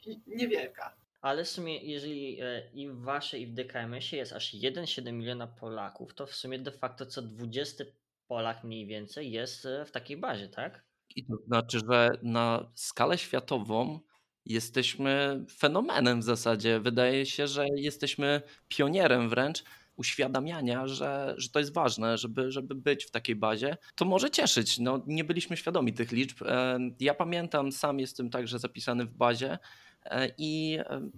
e, 0.07 0.15
niewielka. 0.27 0.95
Ale 1.21 1.45
w 1.45 1.49
sumie, 1.49 1.83
jeżeli 1.83 2.41
i 2.75 2.89
w 2.89 3.01
waszej, 3.01 3.43
i 3.43 3.47
w 3.47 3.55
DKMS-ie 3.55 4.21
jest 4.21 4.33
aż 4.33 4.55
1,7 4.55 5.13
miliona 5.13 5.47
Polaków, 5.47 6.15
to 6.15 6.27
w 6.27 6.35
sumie 6.35 6.59
de 6.59 6.73
facto 6.73 7.07
co 7.07 7.23
20 7.23 7.85
Polak 8.33 8.65
mniej 8.65 8.87
więcej 8.87 9.31
jest 9.31 9.69
w 9.87 9.91
takiej 9.91 10.17
bazie, 10.17 10.49
tak? 10.49 10.85
I 11.17 11.25
to 11.25 11.37
znaczy, 11.47 11.81
że 11.91 12.11
na 12.23 12.71
skalę 12.75 13.19
światową 13.19 14.01
jesteśmy 14.47 15.45
fenomenem 15.59 16.21
w 16.21 16.25
zasadzie. 16.25 16.81
Wydaje 16.81 17.27
się, 17.27 17.47
że 17.47 17.67
jesteśmy 17.77 18.43
pionierem 18.69 19.29
wręcz 19.29 19.65
uświadamiania, 19.97 20.87
że, 20.87 21.35
że 21.37 21.49
to 21.49 21.59
jest 21.59 21.75
ważne, 21.75 22.19
żeby, 22.19 22.51
żeby 22.51 22.75
być 22.75 23.05
w 23.05 23.11
takiej 23.11 23.37
bazie. 23.37 23.77
To 23.95 24.05
może 24.05 24.31
cieszyć. 24.31 24.79
No, 24.79 25.03
nie 25.07 25.25
byliśmy 25.25 25.57
świadomi 25.57 25.93
tych 25.93 26.13
liczb. 26.13 26.43
E, 26.43 26.79
ja 27.01 27.15
pamiętam, 27.15 27.73
sam 27.73 28.01
jestem 28.01 28.31
także 28.31 28.59
zapisany 28.59 29.05
w 29.05 29.15
bazie 29.15 29.59
e, 30.05 30.29
i 30.39 30.79
e, 30.81 31.11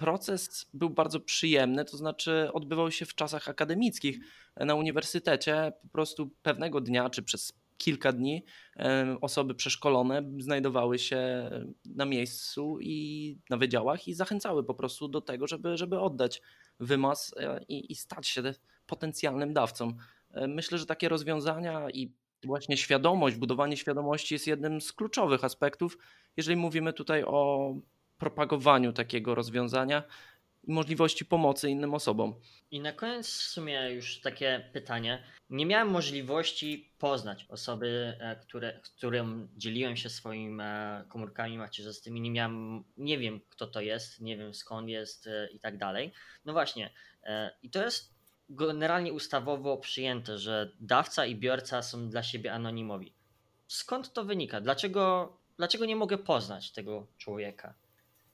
proces 0.00 0.70
był 0.74 0.90
bardzo 0.90 1.20
przyjemny, 1.20 1.84
to 1.84 1.96
znaczy 1.96 2.50
odbywał 2.52 2.90
się 2.90 3.06
w 3.06 3.14
czasach 3.14 3.48
akademickich 3.48 4.18
na 4.56 4.74
uniwersytecie. 4.74 5.72
Po 5.82 5.88
prostu 5.88 6.30
pewnego 6.42 6.80
dnia, 6.80 7.10
czy 7.10 7.22
przez 7.22 7.52
kilka 7.78 8.12
dni 8.12 8.44
osoby 9.20 9.54
przeszkolone 9.54 10.30
znajdowały 10.38 10.98
się 10.98 11.50
na 11.84 12.04
miejscu 12.04 12.78
i 12.80 13.38
na 13.50 13.56
wydziałach 13.56 14.08
i 14.08 14.14
zachęcały 14.14 14.64
po 14.64 14.74
prostu 14.74 15.08
do 15.08 15.20
tego, 15.20 15.46
żeby, 15.46 15.76
żeby 15.76 16.00
oddać 16.00 16.42
wymaz 16.80 17.34
e, 17.36 17.64
i, 17.68 17.92
i 17.92 17.94
stać 17.94 18.28
się 18.28 18.42
potencjalnym 18.86 19.52
dawcą. 19.52 19.92
E, 20.30 20.48
myślę, 20.48 20.78
że 20.78 20.86
takie 20.86 21.08
rozwiązania 21.08 21.90
i 21.90 22.12
właśnie 22.44 22.76
świadomość, 22.76 23.36
budowanie 23.36 23.76
świadomości 23.76 24.34
jest 24.34 24.46
jednym 24.46 24.80
z 24.80 24.92
kluczowych 24.92 25.44
aspektów, 25.44 25.98
jeżeli 26.36 26.56
mówimy 26.56 26.92
tutaj 26.92 27.24
o 27.26 27.74
propagowaniu 28.20 28.92
takiego 28.92 29.34
rozwiązania 29.34 30.02
i 30.64 30.72
możliwości 30.72 31.24
pomocy 31.24 31.70
innym 31.70 31.94
osobom. 31.94 32.34
I 32.70 32.80
na 32.80 32.92
koniec 32.92 33.26
w 33.26 33.42
sumie 33.42 33.90
już 33.90 34.20
takie 34.20 34.70
pytanie. 34.72 35.22
Nie 35.50 35.66
miałem 35.66 35.88
możliwości 35.88 36.92
poznać 36.98 37.46
osoby, 37.48 38.16
e, 38.20 38.36
które, 38.36 38.80
którym 38.82 39.48
dzieliłem 39.56 39.96
się 39.96 40.10
swoimi 40.10 40.62
e, 40.62 41.04
komórkami 41.08 41.58
macierzystymi. 41.58 42.20
Nie 42.20 42.30
miałem, 42.30 42.84
nie 42.96 43.18
wiem 43.18 43.40
kto 43.48 43.66
to 43.66 43.80
jest, 43.80 44.20
nie 44.20 44.36
wiem 44.36 44.54
skąd 44.54 44.88
jest 44.88 45.26
e, 45.26 45.48
i 45.52 45.60
tak 45.60 45.78
dalej. 45.78 46.12
No 46.44 46.52
właśnie, 46.52 46.90
i 47.62 47.70
to 47.70 47.84
jest 47.84 48.14
generalnie 48.48 49.12
ustawowo 49.12 49.76
przyjęte, 49.76 50.38
że 50.38 50.72
dawca 50.80 51.26
i 51.26 51.36
biorca 51.36 51.82
są 51.82 52.08
dla 52.08 52.22
siebie 52.22 52.52
anonimowi. 52.52 53.14
Skąd 53.68 54.12
to 54.12 54.24
wynika? 54.24 54.60
Dlaczego, 54.60 55.32
dlaczego 55.56 55.84
nie 55.86 55.96
mogę 55.96 56.18
poznać 56.18 56.72
tego 56.72 57.06
człowieka? 57.18 57.74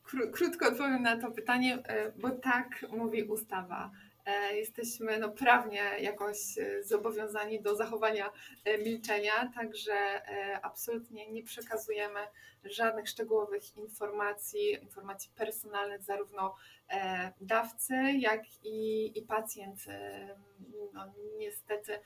Krótko 0.06 0.68
odpowiem 0.68 1.02
na 1.02 1.16
to 1.16 1.30
pytanie, 1.30 1.78
e, 1.88 2.12
bo 2.12 2.30
tak 2.30 2.68
mówi 2.90 3.22
ustawa. 3.22 3.90
E, 4.26 4.56
jesteśmy 4.56 5.18
no, 5.18 5.28
prawnie 5.28 5.82
jakoś 6.00 6.58
e, 6.58 6.82
zobowiązani 6.82 7.62
do 7.62 7.76
zachowania 7.76 8.30
milczenia, 8.84 9.52
także 9.54 10.22
absolutnie 10.62 11.32
nie 11.32 11.42
przekazujemy 11.42 12.20
żadnych 12.64 13.08
szczegółowych 13.08 13.76
informacji, 13.76 14.72
informacji 14.82 15.30
personalnych, 15.36 16.02
zarówno 16.02 16.54
dawcy, 17.40 17.94
jak 18.18 18.42
i, 18.64 19.12
i 19.18 19.22
pacjent. 19.22 19.84
No, 20.92 21.14
niestety, 21.38 21.98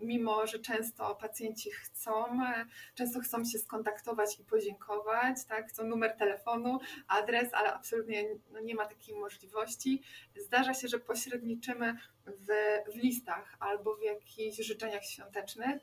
mimo 0.00 0.46
że 0.46 0.58
często 0.58 1.14
pacjenci 1.14 1.70
chcą, 1.70 2.24
często 2.94 3.20
chcą 3.20 3.44
się 3.44 3.58
skontaktować 3.58 4.40
i 4.40 4.44
podziękować, 4.44 5.44
tak, 5.48 5.68
chcą 5.68 5.84
numer 5.84 6.16
telefonu, 6.16 6.78
adres, 7.08 7.54
ale 7.54 7.72
absolutnie 7.74 8.24
no, 8.50 8.60
nie 8.60 8.74
ma 8.74 8.86
takiej 8.86 9.14
możliwości. 9.14 10.02
Zdarza 10.36 10.74
się, 10.74 10.88
że 10.88 10.98
pośredniczymy 10.98 11.96
w, 12.26 12.46
w 12.92 12.96
listach 12.96 13.56
albo 13.60 13.96
w 13.96 14.02
jakichś 14.02 14.56
życzeniach 14.56 15.04
świątecznych, 15.04 15.82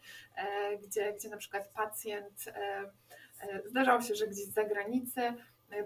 gdzie, 0.84 1.14
gdzie 1.14 1.30
na 1.30 1.38
przykład 1.38 1.68
pacjent 1.74 2.46
Zdarzało 3.66 4.02
się, 4.02 4.16
że 4.16 4.28
gdzieś 4.28 4.46
z 4.46 4.54
zagranicy 4.54 5.22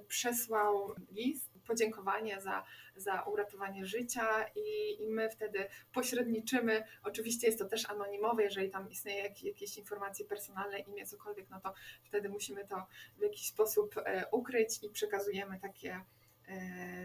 przesłał 0.08 0.96
list 1.12 1.49
podziękowanie 1.70 2.42
za, 2.42 2.64
za 2.96 3.22
uratowanie 3.22 3.86
życia 3.86 4.46
i, 4.56 5.02
i 5.04 5.08
my 5.08 5.30
wtedy 5.30 5.68
pośredniczymy. 5.94 6.84
Oczywiście 7.04 7.48
jest 7.48 7.60
to 7.60 7.66
też 7.66 7.90
anonimowe, 7.90 8.44
jeżeli 8.44 8.70
tam 8.70 8.90
istnieje 8.90 9.24
jak, 9.24 9.44
jakieś 9.44 9.78
informacje 9.78 10.26
personalne, 10.26 10.80
imię, 10.80 11.06
cokolwiek, 11.06 11.50
no 11.50 11.60
to 11.62 11.74
wtedy 12.04 12.30
musimy 12.30 12.68
to 12.68 12.88
w 13.18 13.22
jakiś 13.22 13.48
sposób 13.48 13.96
e, 13.98 14.26
ukryć 14.32 14.84
i 14.84 14.90
przekazujemy 14.90 15.60
takie 15.60 16.02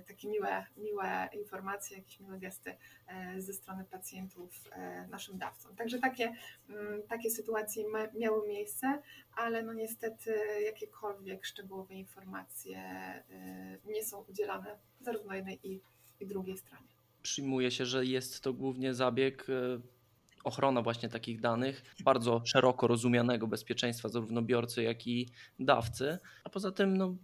takie 0.07 0.29
miłe, 0.29 0.67
miłe 0.77 1.29
informacje, 1.33 1.97
jakieś 1.97 2.21
miłe 2.21 2.39
gesty 2.39 2.77
e, 3.07 3.41
ze 3.41 3.53
strony 3.53 3.85
pacjentów 3.85 4.71
e, 4.73 5.07
naszym 5.11 5.39
dawcom. 5.39 5.77
Także 5.77 5.99
takie, 5.99 6.33
mm, 6.69 7.03
takie 7.09 7.31
sytuacje 7.31 7.85
miały 8.19 8.49
miejsce, 8.49 9.03
ale 9.37 9.63
no 9.63 9.73
niestety 9.73 10.35
jakiekolwiek 10.65 11.47
szczegółowe 11.47 11.95
informacje 11.95 12.83
nie 13.85 14.05
są 14.05 14.25
udzielane 14.29 14.79
zarówno 15.01 15.35
jednej 15.35 15.61
i, 15.69 15.81
i 16.21 16.27
drugiej 16.27 16.59
stronie. 16.59 16.89
Przyjmuje 17.23 17.71
się, 17.71 17.87
że 17.87 18.05
jest 18.05 18.41
to 18.41 18.53
głównie 18.53 18.95
zabieg 18.95 19.47
ochrona 20.45 20.83
właśnie 20.83 21.09
takich 21.09 21.41
danych, 21.41 21.83
bardzo 22.05 22.43
szeroko 22.45 22.87
rozumianego 22.87 23.47
bezpieczeństwa 23.47 24.09
zarówno 24.09 24.43
biorcy, 24.43 24.83
jak 24.83 25.07
i 25.07 25.29
dawcy. 25.59 26.19
A 26.45 26.51
poza 26.51 26.73
tym, 26.73 26.97
no, 26.97 27.17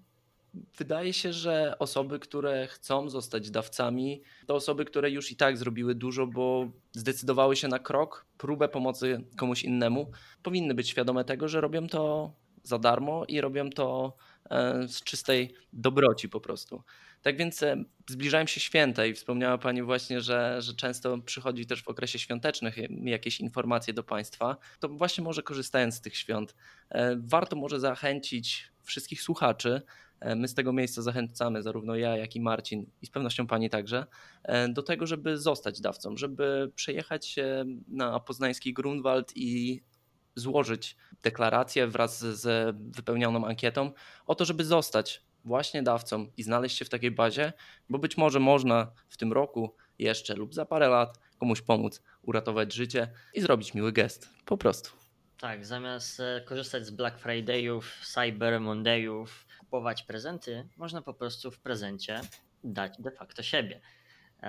Wydaje 0.77 1.13
się, 1.13 1.33
że 1.33 1.79
osoby, 1.79 2.19
które 2.19 2.67
chcą 2.67 3.09
zostać 3.09 3.51
dawcami, 3.51 4.23
to 4.47 4.55
osoby, 4.55 4.85
które 4.85 5.11
już 5.11 5.33
i 5.33 5.37
tak 5.37 5.57
zrobiły 5.57 5.95
dużo, 5.95 6.27
bo 6.27 6.71
zdecydowały 6.93 7.57
się 7.57 7.69
na 7.69 7.79
krok, 7.79 8.27
próbę 8.39 8.69
pomocy 8.69 9.25
komuś 9.37 9.63
innemu, 9.63 10.11
powinny 10.43 10.75
być 10.75 10.89
świadome 10.89 11.25
tego, 11.25 11.49
że 11.49 11.61
robią 11.61 11.89
to 11.89 12.33
za 12.63 12.79
darmo 12.79 13.25
i 13.29 13.41
robią 13.41 13.71
to 13.71 14.17
e, 14.51 14.89
z 14.89 15.03
czystej 15.03 15.55
dobroci 15.73 16.29
po 16.29 16.41
prostu. 16.41 16.83
Tak 17.23 17.37
więc 17.37 17.63
e, 17.63 17.85
zbliżają 18.09 18.47
się 18.47 18.61
święta 18.61 19.07
i 19.07 19.15
wspomniała 19.15 19.59
Pani 19.59 19.83
właśnie, 19.83 20.21
że, 20.21 20.63
że 20.63 20.75
często 20.75 21.19
przychodzi 21.19 21.67
też 21.67 21.83
w 21.83 21.89
okresie 21.89 22.19
świątecznych 22.19 22.77
jakieś 23.05 23.41
informacje 23.41 23.95
do 23.95 24.03
Państwa. 24.03 24.57
To 24.81 24.89
właśnie 24.89 25.25
może 25.25 25.43
korzystając 25.43 25.95
z 25.95 26.01
tych 26.01 26.17
świąt, 26.17 26.55
e, 26.91 27.17
warto 27.19 27.57
może 27.57 27.81
zachęcić 27.81 28.71
wszystkich 28.83 29.23
słuchaczy, 29.23 29.83
my 30.37 30.49
z 30.49 30.55
tego 30.55 30.73
miejsca 30.73 31.03
zachęcamy, 31.03 31.63
zarówno 31.63 31.97
ja, 31.97 32.17
jak 32.17 32.37
i 32.37 32.41
Marcin, 32.41 32.87
i 33.03 33.07
z 33.07 33.11
pewnością 33.11 33.47
pani 33.47 33.71
także, 33.71 34.07
e, 34.43 34.69
do 34.69 34.83
tego, 34.83 35.07
żeby 35.07 35.39
zostać 35.39 35.81
dawcą, 35.81 36.17
żeby 36.17 36.73
przejechać 36.75 37.37
na 37.89 38.21
poznański 38.21 38.75
Grunwald 38.75 39.33
i 39.37 39.83
złożyć 40.35 40.97
deklarację 41.23 41.87
wraz 41.87 42.19
z 42.19 42.77
wypełnioną 42.77 43.47
ankietą 43.47 43.93
o 44.27 44.35
to, 44.35 44.45
żeby 44.45 44.65
zostać 44.65 45.23
właśnie 45.45 45.83
dawcą 45.83 46.27
i 46.37 46.43
znaleźć 46.43 46.79
się 46.79 46.85
w 46.85 46.89
takiej 46.89 47.11
bazie, 47.11 47.53
bo 47.91 47.99
być 47.99 48.17
może 48.17 48.41
można 48.41 48.93
w 49.09 49.17
tym 49.17 49.33
roku 49.33 49.75
jeszcze 49.99 50.35
lub 50.35 50.55
za 50.55 50.65
parę 50.65 50.89
lat 50.89 51.19
komuś 51.39 51.63
pomóc, 51.63 52.03
uratować 52.23 52.75
życie 52.75 53.13
i 53.35 53.41
zrobić 53.41 53.75
miły 53.75 53.93
gest. 53.93 54.29
Po 54.45 54.57
prostu. 54.57 54.91
Tak, 55.39 55.67
zamiast 55.67 56.21
e, 56.21 56.41
korzystać 56.45 56.87
z 56.87 56.91
Black 56.91 57.25
Friday'ów, 57.25 57.83
Cyber 58.15 58.61
Monday'ów, 58.61 59.27
kupować 59.71 60.03
prezenty, 60.03 60.69
można 60.77 61.03
po 61.03 61.15
prostu 61.15 61.51
w 61.51 61.59
prezencie 61.59 62.21
dać 62.65 62.95
de 62.99 63.11
facto 63.11 63.43
siebie. 63.43 63.81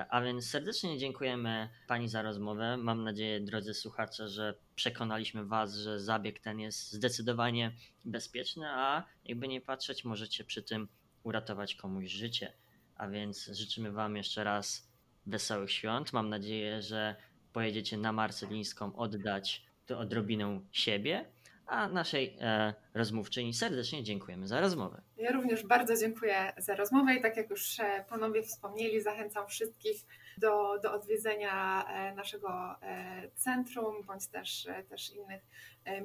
A 0.08 0.20
więc 0.20 0.50
serdecznie 0.50 0.98
dziękujemy 0.98 1.68
Pani 1.86 2.08
za 2.08 2.22
rozmowę. 2.22 2.76
Mam 2.76 3.04
nadzieję, 3.04 3.40
drodzy 3.40 3.74
słuchacze, 3.74 4.28
że 4.28 4.54
przekonaliśmy 4.74 5.44
Was, 5.44 5.74
że 5.74 6.00
zabieg 6.00 6.40
ten 6.40 6.60
jest 6.60 6.92
zdecydowanie 6.92 7.72
bezpieczny, 8.04 8.66
a 8.68 9.04
jakby 9.24 9.48
nie 9.48 9.60
patrzeć, 9.60 10.04
możecie 10.04 10.44
przy 10.44 10.62
tym 10.62 10.88
uratować 11.22 11.74
komuś 11.74 12.10
życie. 12.10 12.52
A 12.96 13.08
więc 13.08 13.46
życzymy 13.46 13.92
Wam 13.92 14.16
jeszcze 14.16 14.44
raz 14.44 14.88
wesołych 15.26 15.70
świąt. 15.72 16.12
Mam 16.12 16.28
nadzieję, 16.28 16.82
że 16.82 17.16
pojedziecie 17.52 17.96
na 17.96 18.12
Marcelińską 18.12 18.96
oddać 18.96 19.62
to 19.86 19.98
odrobinę 19.98 20.60
siebie 20.72 21.24
a 21.66 21.88
naszej 21.88 22.36
e, 22.40 22.74
rozmówczyni 22.94 23.54
serdecznie 23.54 24.02
dziękujemy 24.02 24.48
za 24.48 24.60
rozmowę. 24.60 25.02
Ja 25.16 25.32
również 25.32 25.66
bardzo 25.66 25.96
dziękuję 25.96 26.52
za 26.58 26.74
rozmowę 26.74 27.14
i 27.14 27.22
tak 27.22 27.36
jak 27.36 27.50
już 27.50 27.80
e, 27.80 28.04
panowie 28.08 28.42
wspomnieli, 28.42 29.00
zachęcam 29.00 29.46
wszystkich 29.46 30.06
do, 30.38 30.78
do 30.82 30.92
odwiedzenia 30.92 31.84
e, 31.88 32.14
naszego 32.14 32.74
e, 32.82 33.28
centrum 33.34 34.02
bądź 34.02 34.26
też, 34.26 34.68
też 34.88 35.10
innych 35.10 35.42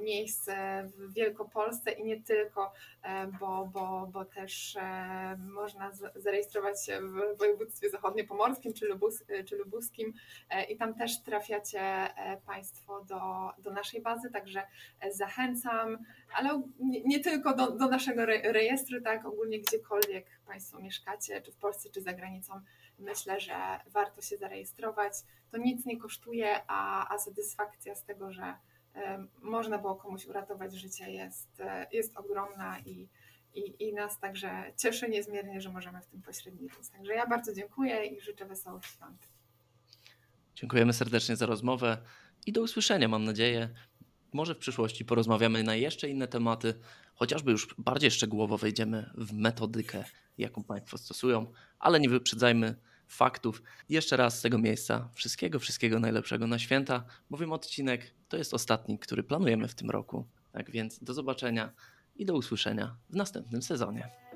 miejsc 0.00 0.50
w 0.84 1.12
Wielkopolsce 1.12 1.90
i 1.90 2.04
nie 2.04 2.22
tylko, 2.22 2.72
bo, 3.40 3.70
bo, 3.72 4.08
bo 4.12 4.24
też 4.24 4.76
można 5.38 5.90
zarejestrować 6.16 6.86
się 6.86 7.00
w 7.00 7.38
województwie 7.38 7.90
zachodniopomorskim 7.90 8.72
czy, 8.72 8.86
lubus, 8.86 9.24
czy 9.46 9.56
lubuskim 9.56 10.12
i 10.68 10.76
tam 10.76 10.94
też 10.94 11.22
trafiacie 11.22 12.08
Państwo 12.46 13.04
do, 13.04 13.50
do 13.58 13.70
naszej 13.70 14.00
bazy, 14.02 14.30
także 14.30 14.62
zachęcam, 15.10 15.98
ale 16.34 16.62
nie, 16.80 17.20
tylko 17.20 17.56
do, 17.56 17.70
do 17.70 17.88
naszego 17.88 18.26
rejestru, 18.26 19.00
tak, 19.00 19.26
ogólnie 19.26 19.60
gdziekolwiek 19.60 20.26
Państwo 20.46 20.80
mieszkacie, 20.80 21.42
czy 21.42 21.52
w 21.52 21.56
Polsce, 21.56 21.90
czy 21.90 22.02
za 22.02 22.12
granicą, 22.12 22.60
myślę, 22.98 23.40
że 23.40 23.54
warto 23.86 24.22
się 24.22 24.36
zarejestrować. 24.36 25.12
To 25.50 25.58
nic 25.58 25.86
nie 25.86 26.00
kosztuje, 26.00 26.60
a, 26.66 27.14
a 27.14 27.18
satysfakcja 27.18 27.94
z 27.94 28.04
tego, 28.04 28.32
że 28.32 28.54
y, 28.96 29.00
można 29.42 29.78
było 29.78 29.96
komuś 29.96 30.26
uratować 30.26 30.74
życie 30.74 31.10
jest, 31.10 31.60
y, 31.60 31.64
jest 31.96 32.16
ogromna 32.16 32.78
i, 32.78 33.08
i, 33.54 33.88
i 33.88 33.94
nas 33.94 34.18
także 34.18 34.72
cieszy 34.76 35.08
niezmiernie, 35.08 35.60
że 35.60 35.70
możemy 35.70 36.00
w 36.00 36.06
tym 36.06 36.22
pośredniczyć. 36.22 36.88
Także 36.92 37.14
ja 37.14 37.26
bardzo 37.26 37.52
dziękuję 37.54 38.06
i 38.06 38.20
życzę 38.20 38.46
wesołych 38.46 38.84
świąt. 38.84 39.28
Dziękujemy 40.54 40.92
serdecznie 40.92 41.36
za 41.36 41.46
rozmowę 41.46 41.98
i 42.46 42.52
do 42.52 42.62
usłyszenia, 42.62 43.08
mam 43.08 43.24
nadzieję. 43.24 43.68
Może 44.32 44.54
w 44.54 44.58
przyszłości 44.58 45.04
porozmawiamy 45.04 45.62
na 45.62 45.74
jeszcze 45.74 46.08
inne 46.08 46.28
tematy, 46.28 46.74
chociażby 47.14 47.50
już 47.50 47.74
bardziej 47.78 48.10
szczegółowo 48.10 48.58
wejdziemy 48.58 49.10
w 49.14 49.32
metodykę, 49.32 50.04
jaką 50.38 50.64
Państwo 50.64 50.98
stosują, 50.98 51.52
ale 51.78 52.00
nie 52.00 52.08
wyprzedzajmy 52.08 52.74
faktów. 53.08 53.62
Jeszcze 53.88 54.16
raz 54.16 54.38
z 54.38 54.42
tego 54.42 54.58
miejsca 54.58 55.08
wszystkiego, 55.14 55.58
wszystkiego 55.58 56.00
najlepszego 56.00 56.46
na 56.46 56.58
święta, 56.58 57.04
bowiem 57.30 57.52
odcinek 57.52 58.14
to 58.28 58.36
jest 58.36 58.54
ostatni, 58.54 58.98
który 58.98 59.22
planujemy 59.22 59.68
w 59.68 59.74
tym 59.74 59.90
roku. 59.90 60.26
Tak 60.52 60.70
więc 60.70 61.04
do 61.04 61.14
zobaczenia 61.14 61.72
i 62.16 62.26
do 62.26 62.34
usłyszenia 62.34 62.96
w 63.10 63.16
następnym 63.16 63.62
sezonie. 63.62 64.27